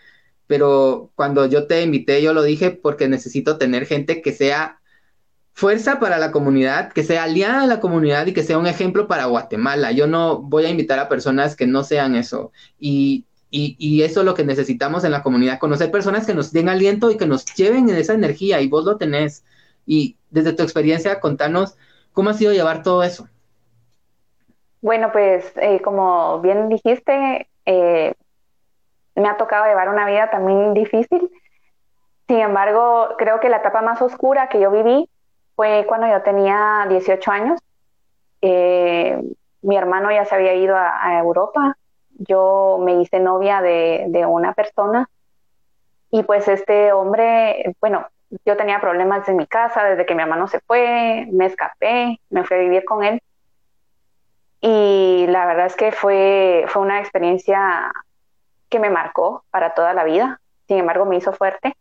[0.47, 4.82] pero cuando yo te invité, yo lo dije porque necesito tener gente que sea
[5.53, 9.07] fuerza para la comunidad, que sea aliada a la comunidad y que sea un ejemplo
[9.07, 9.93] para Guatemala.
[9.93, 12.53] Yo no voy a invitar a personas que no sean eso.
[12.79, 16.71] Y, y, eso es lo que necesitamos en la comunidad, conocer personas que nos den
[16.71, 19.45] aliento y que nos lleven en esa energía y vos lo tenés.
[19.85, 21.77] Y desde tu experiencia, contanos
[22.13, 23.29] cómo ha sido llevar todo eso.
[24.81, 28.15] Bueno, pues eh, como bien dijiste, eh,
[29.15, 31.31] me ha tocado llevar una vida también difícil.
[32.27, 35.09] Sin embargo, creo que la etapa más oscura que yo viví
[35.55, 37.61] fue cuando yo tenía 18 años.
[38.41, 39.21] Eh,
[39.63, 41.77] mi hermano ya se había ido a, Europa.
[42.11, 45.09] Yo me hice novia de, de, una persona
[46.11, 48.07] y pues este hombre, bueno,
[48.45, 52.45] yo tenía problemas en mi casa desde que mi hermano se fue, me escapé, me
[52.45, 53.21] fui a vivir con él.
[54.61, 57.93] Y la verdad es que fue, fue una experiencia
[58.69, 60.41] que me marcó para toda la vida.
[60.69, 61.75] Sin embargo, me hizo fuerte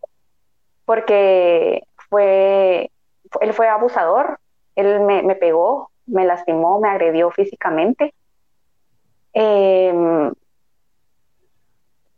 [0.85, 2.91] porque fue
[3.39, 4.39] él fue abusador,
[4.75, 8.13] él me, pegó, me lastimó, me agredió físicamente.
[9.33, 10.31] Em,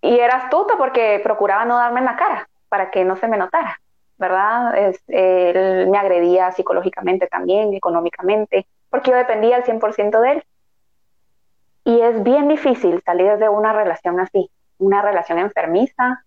[0.01, 3.38] y era astuto porque procuraba no darme en la cara para que no se me
[3.38, 3.80] notara,
[4.18, 4.74] ¿verdad?
[5.07, 10.43] él me agredía psicológicamente también, económicamente, porque yo dependía al 100% de él.
[11.86, 16.24] Y es bien difícil salir de una relación así, una relación enfermiza,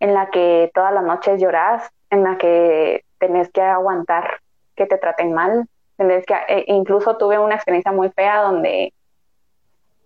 [0.00, 4.40] en la que todas las noches lloras, en la que tenés que aguantar
[4.76, 8.94] que te traten mal, tenés que, eh, incluso tuve una experiencia muy fea donde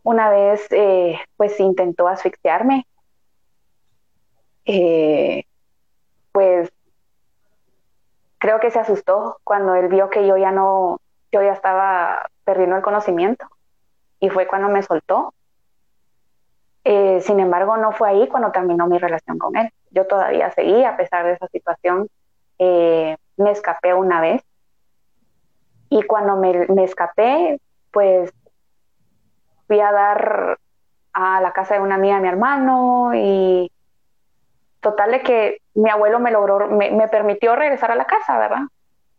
[0.03, 2.87] una vez eh, pues intentó asfixiarme,
[4.65, 5.45] eh,
[6.33, 6.73] pues
[8.39, 10.99] creo que se asustó cuando él vio que yo ya no,
[11.31, 13.47] yo ya estaba perdiendo el conocimiento
[14.19, 15.35] y fue cuando me soltó.
[16.85, 19.71] sin embargo, no fue ahí cuando terminó mi relación con él.
[19.91, 22.09] Yo todavía seguí a pesar de esa situación
[22.59, 24.42] eh, me escapé una vez.
[25.88, 28.32] Y cuando me, escapé, pues
[29.66, 30.59] fui a dar
[31.12, 33.70] a la casa de una amiga de mi hermano y
[34.80, 38.62] total de que mi abuelo me logró, me, permitió regresar a la casa, ¿verdad?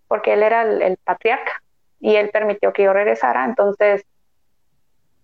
[0.08, 1.62] Porque él era el, patriarca
[2.00, 3.46] y él permitió que yo regresara.
[3.46, 4.04] Entonces,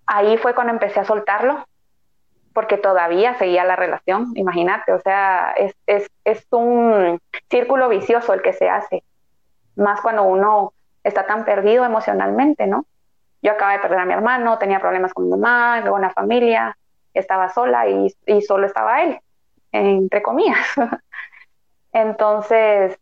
[0.06, 1.66] ahí fue cuando empecé a soltarlo
[2.60, 7.18] porque todavía seguía la relación, imagínate, o sea, es, es, es, un
[7.50, 9.02] círculo vicioso el que se hace,
[9.78, 10.74] más cuando uno
[11.06, 12.86] está tan perdido emocionalmente, ¿no?
[13.42, 16.78] Yo acababa de perder a mi hermano, tenía problemas con mi mamá, luego una familia,
[17.14, 19.18] estaba sola y, y solo estaba él,
[19.72, 20.68] entre comillas.
[21.94, 23.00] Entonces,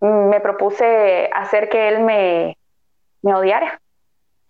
[0.00, 2.56] me propuse hacer que él me,
[3.20, 3.82] me odiara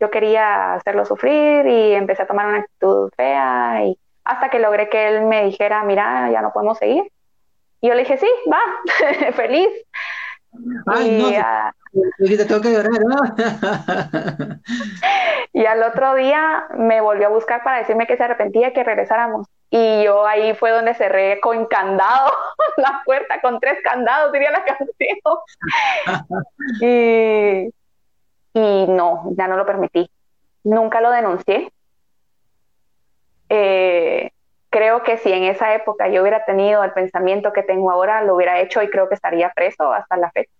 [0.00, 4.88] yo quería hacerlo sufrir y empecé a tomar una actitud fea y hasta que logré
[4.88, 7.04] que él me dijera, mira, ya no podemos seguir.
[7.80, 8.60] Y yo le dije, sí, va,
[9.32, 9.68] feliz.
[10.52, 13.16] y, no, te tengo que llorar, ¿no?
[15.52, 18.84] y al otro día me volvió a buscar para decirme que se arrepentía y que
[18.84, 19.46] regresáramos.
[19.70, 22.32] Y yo ahí fue donde cerré con candado
[22.78, 24.88] la puerta, con tres candados, diría la canción.
[26.80, 27.70] y
[28.54, 30.08] y no, ya no lo permití.
[30.62, 31.70] Nunca lo denuncié.
[33.48, 34.30] Eh,
[34.70, 38.36] creo que si en esa época yo hubiera tenido el pensamiento que tengo ahora, lo
[38.36, 40.52] hubiera hecho y creo que estaría preso hasta la fecha.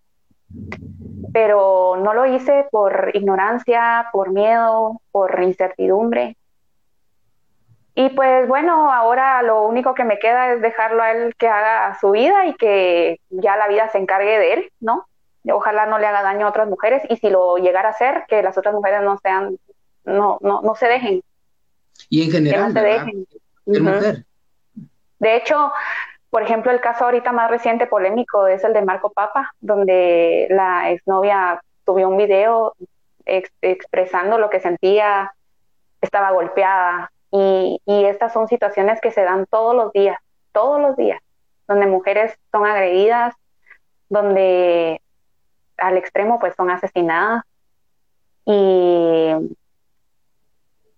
[1.32, 6.36] Pero no lo hice por ignorancia, por miedo, por incertidumbre.
[7.96, 11.96] Y pues bueno, ahora lo único que me queda es dejarlo a él que haga
[12.00, 15.06] su vida y que ya la vida se encargue de él, ¿no?
[15.52, 18.42] Ojalá no le haga daño a otras mujeres y si lo llegara a hacer, que
[18.42, 19.58] las otras mujeres no sean,
[20.04, 21.22] no, no, no se dejen.
[22.08, 23.26] Y en general, no se dejen.
[25.18, 25.72] De hecho,
[26.30, 30.90] por ejemplo, el caso ahorita más reciente polémico es el de Marco Papa, donde la
[30.90, 32.74] exnovia subió un video
[33.26, 35.32] expresando lo que sentía,
[36.00, 37.10] estaba golpeada.
[37.30, 40.18] Y, y estas son situaciones que se dan todos los días,
[40.52, 41.20] todos los días,
[41.66, 43.34] donde mujeres son agredidas,
[44.08, 45.00] donde
[45.78, 47.42] al extremo pues son asesinadas
[48.46, 49.30] y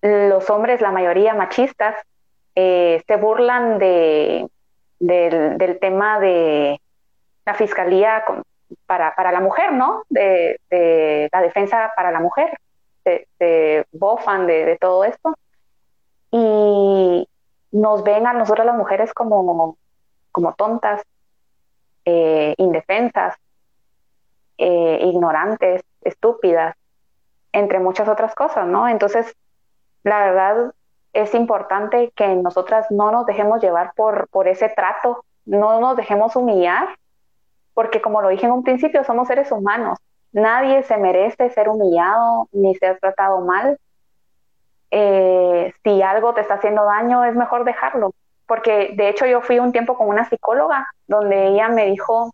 [0.02, 1.96] los hombres, la mayoría machistas,
[2.54, 4.48] eh, se burlan de,
[4.98, 6.80] del, tema de
[7.44, 8.24] la fiscalía
[8.86, 10.04] para, para, la mujer, ¿no?
[10.08, 10.58] De,
[11.32, 12.56] la defensa para la mujer.
[13.04, 15.36] Se, bofan de, todo esto
[16.32, 17.28] y
[17.70, 19.76] nos ven a nosotras las mujeres como,
[20.32, 21.02] como tontas,
[22.04, 23.36] eh, indefensas,
[24.58, 26.74] eh, ignorantes, estúpidas,
[27.52, 28.88] entre muchas otras cosas, ¿no?
[28.88, 29.34] Entonces,
[30.02, 30.74] la verdad,
[31.12, 36.36] es importante que nosotras no nos dejemos llevar por, por ese trato, no nos dejemos
[36.36, 36.88] humillar,
[37.72, 39.98] porque como lo dije en un principio, somos seres humanos.
[40.32, 43.78] Nadie se merece ser humillado ni ser tratado mal.
[44.90, 48.12] Eh, si algo te está haciendo daño, es mejor dejarlo.
[48.46, 52.32] Porque de hecho yo fui un tiempo con una psicóloga donde ella me dijo,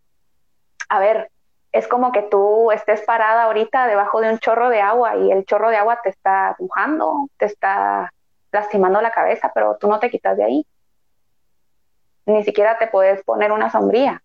[0.89, 1.29] a ver,
[1.73, 5.43] es como que tú estés parada ahorita debajo de un chorro de agua y el
[5.43, 8.13] chorro de agua te está mojando, te está
[8.51, 10.67] lastimando la cabeza, pero tú no te quitas de ahí.
[12.27, 14.21] Ni siquiera te puedes poner una sombría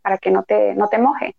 [0.00, 1.34] para que no te, no te moje.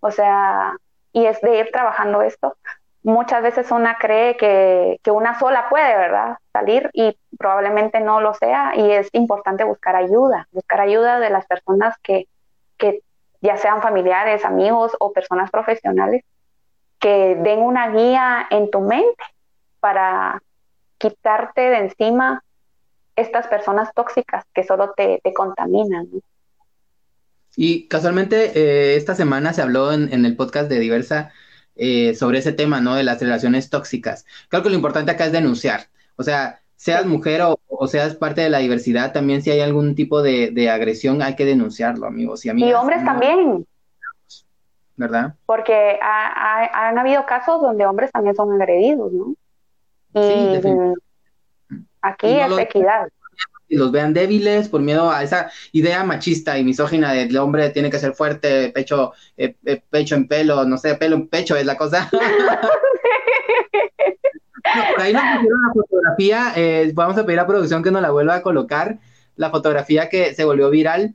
[0.00, 0.76] O sea,
[1.12, 2.56] y es de ir trabajando esto.
[3.04, 6.38] Muchas veces una cree que, que una sola puede, ¿verdad?
[6.52, 11.46] Salir y probablemente no lo sea y es importante buscar ayuda, buscar ayuda de las
[11.46, 12.26] personas que,
[12.76, 13.03] que
[13.44, 16.24] ya sean familiares, amigos o personas profesionales,
[16.98, 19.22] que den una guía en tu mente
[19.80, 20.42] para
[20.96, 22.42] quitarte de encima
[23.16, 26.08] estas personas tóxicas que solo te, contaminan.
[27.54, 31.30] Y casualmente eh, esta semana se habló en, el podcast de Diversa
[31.76, 32.94] eh, sobre ese tema, ¿no?
[32.94, 34.24] De las relaciones tóxicas.
[34.48, 35.88] Creo que lo importante acá es denunciar.
[36.16, 40.22] O sea, seas mujer o, seas parte de la diversidad, también si hay algún tipo
[40.22, 42.70] de, agresión hay que denunciarlo, amigos y amigas.
[42.70, 43.66] Y hombres también.
[44.96, 45.34] ¿Verdad?
[45.46, 49.34] Porque han habido casos donde hombres también son agredidos, ¿no?
[50.14, 50.60] Y
[52.00, 53.08] aquí es equidad.
[53.66, 57.70] Y los vean débiles por miedo a esa idea machista y misógina de el hombre
[57.70, 61.56] tiene que ser fuerte, pecho, eh, eh, pecho en pelo, no sé, pelo en pecho
[61.56, 62.08] es la cosa.
[64.64, 68.10] por ahí nos pusieron la fotografía, eh, vamos a pedir a producción que nos la
[68.10, 68.98] vuelva a colocar,
[69.36, 71.14] la fotografía que se volvió viral,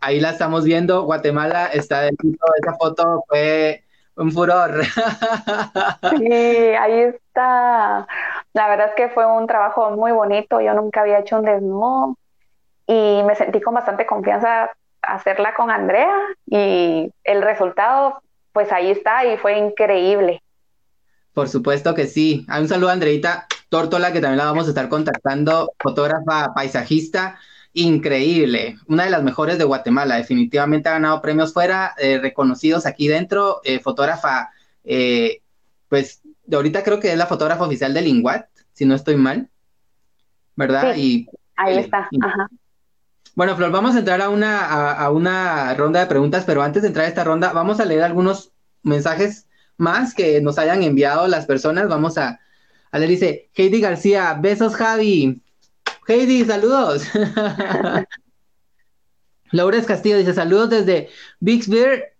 [0.00, 3.84] ahí la estamos viendo, Guatemala está dentro, esa foto fue
[4.16, 4.82] un furor.
[6.18, 8.06] Sí, ahí está.
[8.52, 12.16] La verdad es que fue un trabajo muy bonito, yo nunca había hecho un desnudo
[12.86, 14.70] y me sentí con bastante confianza
[15.02, 16.12] hacerla con Andrea
[16.46, 18.20] y el resultado,
[18.52, 20.42] pues ahí está y fue increíble.
[21.38, 22.44] Por supuesto que sí.
[22.48, 27.38] Hay un saludo a Andreita Tórtola, que también la vamos a estar contactando, fotógrafa paisajista,
[27.74, 33.06] increíble, una de las mejores de Guatemala, definitivamente ha ganado premios fuera, eh, reconocidos aquí
[33.06, 34.50] dentro, eh, fotógrafa,
[34.82, 35.40] eh,
[35.88, 39.48] pues de ahorita creo que es la fotógrafa oficial de Linguat, si no estoy mal,
[40.56, 40.96] ¿verdad?
[40.96, 42.48] y, ahí está, ajá.
[43.36, 46.88] Bueno, Flor, vamos a entrar a una, a una ronda de preguntas, pero antes de
[46.88, 48.50] entrar a esta ronda, vamos a leer algunos
[48.82, 49.47] mensajes
[49.78, 51.88] más que nos hayan enviado las personas.
[51.88, 52.40] Vamos a,
[52.90, 55.40] a leer, dice Heidi García, besos Javi.
[56.06, 57.04] Heidi, saludos.
[59.50, 61.08] Laures Castillo dice saludos desde
[61.40, 61.64] Big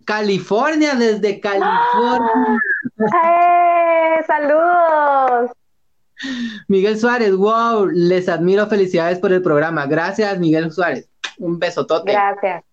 [0.04, 2.59] California, desde California.
[2.98, 4.24] ¡Eh!
[4.26, 5.50] ¡Saludos!
[6.66, 9.86] Miguel Suárez, wow, les admiro, felicidades por el programa.
[9.86, 11.09] Gracias, Miguel Suárez.
[11.38, 12.12] Un besotote.
[12.12, 12.64] Gracias.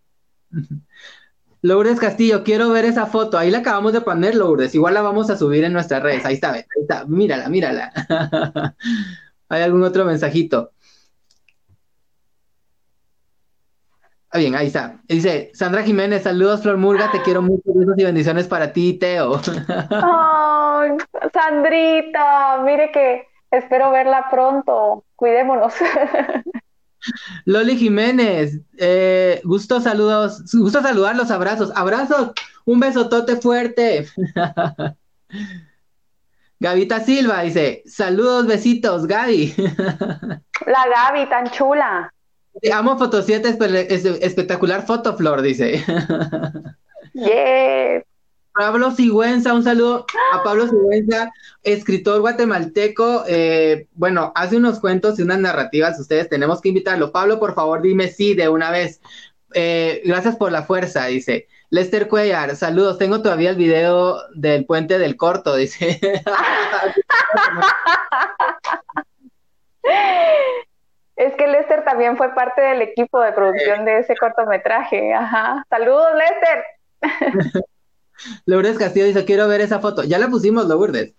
[1.66, 3.38] Lourdes Castillo, quiero ver esa foto.
[3.40, 4.76] Ahí la acabamos de poner, Lourdes.
[4.76, 6.24] Igual la vamos a subir en nuestras redes.
[6.24, 7.06] Ahí está, ahí está.
[7.06, 7.92] Mírala, mírala.
[9.50, 10.72] ¿Hay algún otro mensajito?
[14.30, 15.02] Ah, bien, ahí está.
[15.08, 19.42] Dice, Sandra Jiménez, saludos Flor Murga, te quiero mucho, besos y bendiciones para ti, Teo.
[19.90, 20.92] Ay,
[21.34, 25.06] Sandrita, mire que Espero verla pronto.
[25.16, 25.74] Cuidémonos.
[27.46, 32.32] Loli Jiménez, eh, gusto saludos, gusto saludar los abrazos, abrazos,
[32.66, 34.08] un besotote fuerte.
[36.60, 39.54] Gavita Silva dice, saludos, besitos, Gaby.
[40.66, 42.12] La Gaby, tan chula.
[42.74, 43.58] Amo Foto 7,
[44.22, 45.84] espectacular Fotoflor, dice.
[47.16, 48.04] Yeah.
[48.56, 53.26] Pablo Sigüenza, un saludo a Pablo Sigüenza, escritor guatemalteco.
[53.28, 57.12] Eh, bueno, hace unos cuentos y unas narrativas, ustedes tenemos que invitarlo.
[57.12, 59.02] Pablo, por favor, dime sí de una vez.
[59.54, 61.48] Eh, gracias por la fuerza, dice.
[61.70, 62.98] Lester Cuellar, saludos.
[62.98, 66.00] Tengo todavía el video del puente del corto, dice.
[71.16, 75.14] Es que Lester también fue parte del equipo de producción de ese cortometraje.
[75.14, 75.64] Ajá.
[75.70, 77.64] Saludos, Lester.
[78.46, 80.04] Lourdes Castillo dice, quiero ver esa foto.
[80.04, 81.14] Ya la pusimos, Lourdes.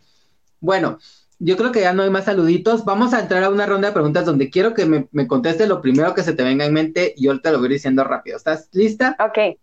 [0.61, 0.99] Bueno,
[1.38, 2.84] yo creo que ya no hay más saluditos.
[2.84, 5.82] Vamos a entrar a una ronda de preguntas donde quiero que me, me conteste lo
[5.82, 8.36] primero que se te venga en mente y yo te lo voy diciendo rápido.
[8.36, 9.16] ¿Estás lista?
[9.20, 9.59] Ok.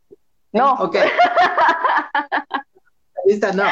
[0.51, 0.73] No.
[0.75, 0.97] Ok.
[3.25, 3.63] lista, no.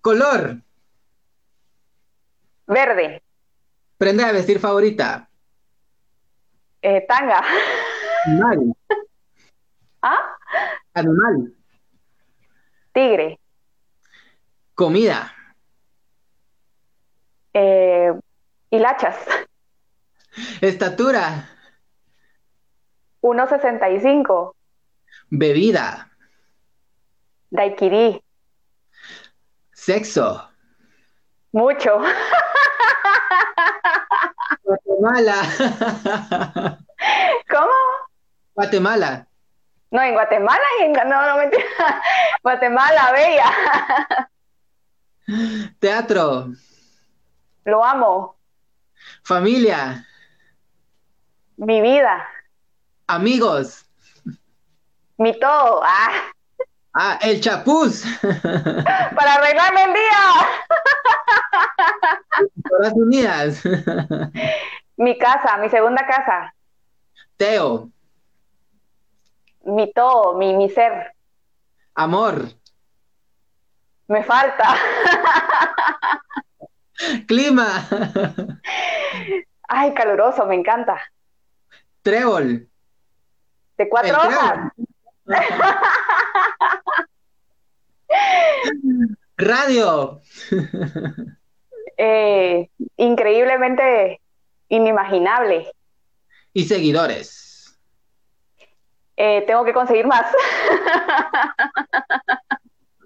[0.00, 0.62] Color.
[2.66, 3.22] Verde.
[3.96, 5.28] Prenda de vestir favorita.
[6.82, 7.42] Eh, tanga.
[8.26, 8.74] Animal.
[10.02, 10.36] ¿Ah?
[10.94, 11.57] Animal.
[12.98, 13.38] Tigre.
[14.74, 15.32] Comida.
[17.54, 18.12] Eh,
[18.70, 19.16] hilachas.
[20.60, 21.48] Estatura.
[23.20, 24.52] 1.65.
[25.30, 26.10] Bebida.
[27.50, 28.20] Daiquiri.
[29.72, 30.50] Sexo.
[31.52, 32.00] Mucho.
[34.64, 35.36] Guatemala.
[37.48, 37.78] ¿Cómo?
[38.54, 39.27] Guatemala.
[39.90, 40.92] No, en Guatemala en...
[40.92, 41.64] No, no mentira.
[42.42, 44.30] Guatemala, bella.
[45.78, 46.48] Teatro.
[47.64, 48.36] Lo amo.
[49.22, 50.06] Familia.
[51.56, 52.26] Mi vida.
[53.06, 53.84] Amigos.
[55.16, 55.82] Mi todo.
[55.84, 56.30] Ah,
[57.00, 58.02] Ah, el chapuz.
[58.22, 60.48] para arreglarme el día.
[62.68, 63.62] Todas unidas.
[64.96, 66.52] Mi casa, mi segunda casa.
[67.36, 67.88] Teo.
[69.64, 71.14] Mi todo, mi, mi ser.
[71.94, 72.48] Amor.
[74.06, 74.76] Me falta.
[77.26, 77.86] Clima.
[79.68, 81.00] Ay, caluroso, me encanta.
[82.02, 82.68] Trébol.
[83.76, 84.72] De cuatro El hojas.
[89.36, 90.20] Radio.
[92.00, 94.20] Eh, increíblemente
[94.68, 95.72] inimaginable.
[96.52, 97.47] Y seguidores.
[99.20, 100.26] Eh, tengo que conseguir más.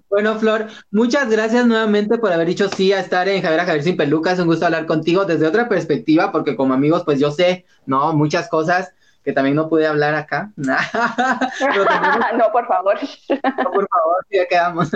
[0.09, 3.83] Bueno, Flor, muchas gracias nuevamente por haber dicho sí a estar en Javier a Javier
[3.83, 4.37] sin pelucas.
[4.37, 8.13] Un gusto hablar contigo desde otra perspectiva, porque como amigos, pues yo sé, ¿no?
[8.13, 8.93] Muchas cosas
[9.23, 10.51] que también no pude hablar acá.
[12.37, 12.99] No, por favor.
[13.31, 14.91] No, por favor, ya quedamos.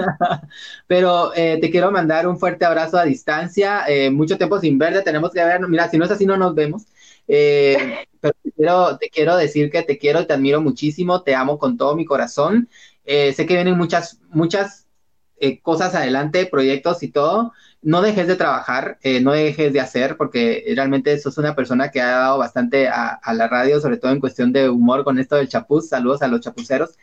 [0.85, 3.85] Pero eh, te quiero mandar un fuerte abrazo a distancia.
[3.87, 5.67] eh, mucho tiempo sin verte, tenemos que ver.
[5.67, 6.85] Mira, si no es así, no nos vemos.
[7.27, 11.23] Eh, pero te quiero, te quiero decir que te quiero te admiro muchísimo.
[11.23, 12.69] Te amo con todo mi corazón.
[13.05, 14.87] Eh, sé que vienen muchas, muchas
[15.39, 17.53] eh, cosas adelante, proyectos y todo.
[17.81, 22.01] No dejes de trabajar, eh, no dejes de hacer, porque realmente sos una persona que
[22.01, 25.35] ha dado bastante a, a la radio, sobre todo en cuestión de humor con esto
[25.35, 25.89] del chapuz.
[25.89, 26.97] Saludos a los chapuceros.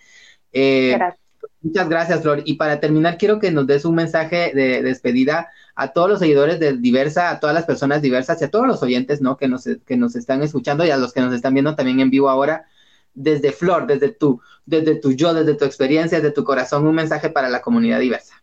[0.53, 1.24] Eh, Gracias.
[1.61, 2.43] Muchas gracias, Flor.
[2.45, 6.61] Y para terminar, quiero que nos des un mensaje de despedida a todos los seguidores
[6.61, 9.37] de Diversa, a todas las personas diversas y a todos los oyentes, ¿no?
[9.37, 12.11] Que nos, que nos están escuchando y a los que nos están viendo también en
[12.11, 12.67] vivo ahora.
[13.15, 17.31] Desde Flor, desde tu, desde tu yo, desde tu experiencia, desde tu corazón, un mensaje
[17.31, 18.43] para la comunidad diversa.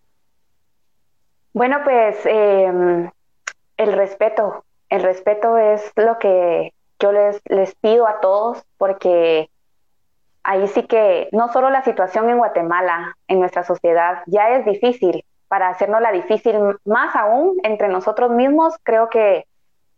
[1.53, 3.11] Bueno, pues eh,
[3.77, 9.49] el respeto, el respeto es lo que yo les, les pido a todos porque
[10.43, 15.25] ahí sí que no solo la situación en Guatemala, en nuestra sociedad, ya es difícil.
[15.47, 19.45] Para hacernos la difícil más aún entre nosotros mismos, creo que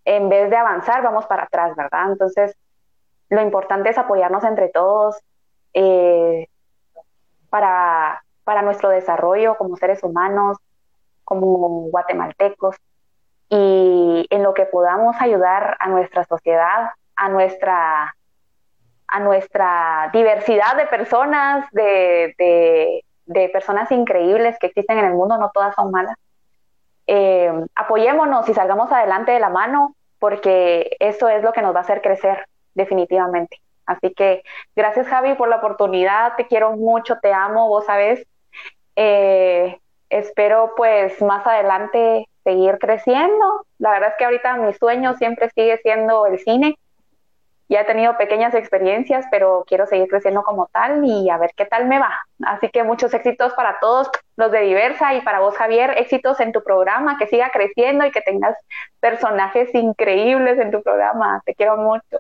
[0.06, 2.12] en vez de avanzar vamos para atrás, ¿verdad?
[2.12, 2.56] Entonces,
[3.30, 5.18] lo importante es apoyarnos entre todos
[5.74, 6.48] eh,
[7.50, 10.58] para, para nuestro desarrollo como seres humanos,
[11.24, 12.76] como guatemaltecos
[13.50, 18.16] y en lo que podamos ayudar a nuestra sociedad, a nuestra,
[19.14, 22.34] a nuestra diversidad de personas, de,
[23.28, 26.16] de, personas increíbles que existen en el mundo, no todas son malas.
[27.06, 31.80] Eh, apoyémonos y salgamos adelante de la mano, porque eso es lo que nos va
[31.80, 33.62] a hacer crecer definitivamente.
[33.86, 34.42] Así que
[34.76, 38.26] gracias Javi por la oportunidad, te quiero mucho, te amo, vos sabes.
[38.96, 39.78] Eh,
[40.10, 43.68] espero pues más adelante seguir creciendo.
[43.78, 46.80] La verdad es que ahorita mi sueño siempre sigue siendo el cine.
[47.74, 51.66] Ya he tenido pequeñas experiencias, pero quiero seguir creciendo como tal y a ver qué
[51.66, 52.12] tal me va.
[52.46, 56.52] Así que muchos éxitos para todos los de Diversa y para vos, Javier, éxitos en
[56.52, 58.56] tu programa, que siga creciendo y que tengas
[59.00, 61.42] personajes increíbles en tu programa.
[61.48, 62.20] Te quiero mucho.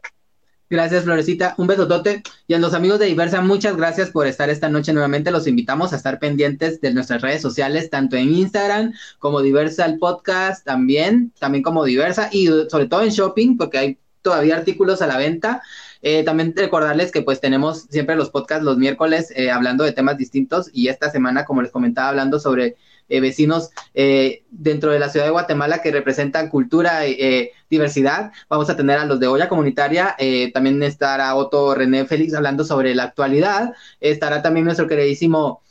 [0.71, 1.53] Gracias, Florecita.
[1.59, 2.23] Un besotote.
[2.47, 5.29] Y a los amigos de Diversa, muchas gracias por estar esta noche nuevamente.
[5.29, 9.99] Los invitamos a estar pendientes de nuestras redes sociales, tanto en Instagram como Diversa el
[9.99, 15.07] podcast, también, también como Diversa, y sobre todo en shopping, porque hay todavía artículos a
[15.07, 15.61] la venta.
[16.01, 20.17] Eh, también recordarles que pues tenemos siempre los podcasts los miércoles eh, hablando de temas
[20.17, 22.75] distintos y esta semana, como les comentaba, hablando sobre
[23.09, 28.31] eh, vecinos eh, dentro de la ciudad de Guatemala que representan cultura y eh, diversidad.
[28.49, 30.15] Vamos a tener a los de olla comunitaria,
[30.53, 35.61] también estará Otto René Félix hablando sobre la actualidad, estará también nuestro queridísimo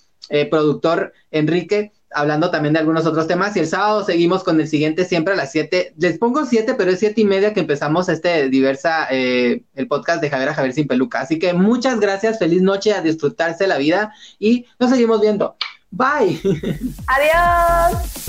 [0.50, 3.56] productor Enrique hablando también de algunos otros temas.
[3.56, 5.94] Y el sábado seguimos con el siguiente siempre a las 7.
[5.98, 10.30] Les pongo 7, pero es siete y media que empezamos este diversa, el podcast de
[10.30, 11.20] Javier a Javier sin peluca.
[11.20, 15.56] Así que muchas gracias, feliz noche, a disfrutarse la vida y nos seguimos viendo.
[15.90, 16.40] Bye.
[17.06, 18.26] Adiós.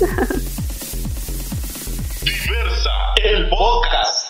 [2.22, 2.90] Diversa,
[3.24, 4.23] el podcast.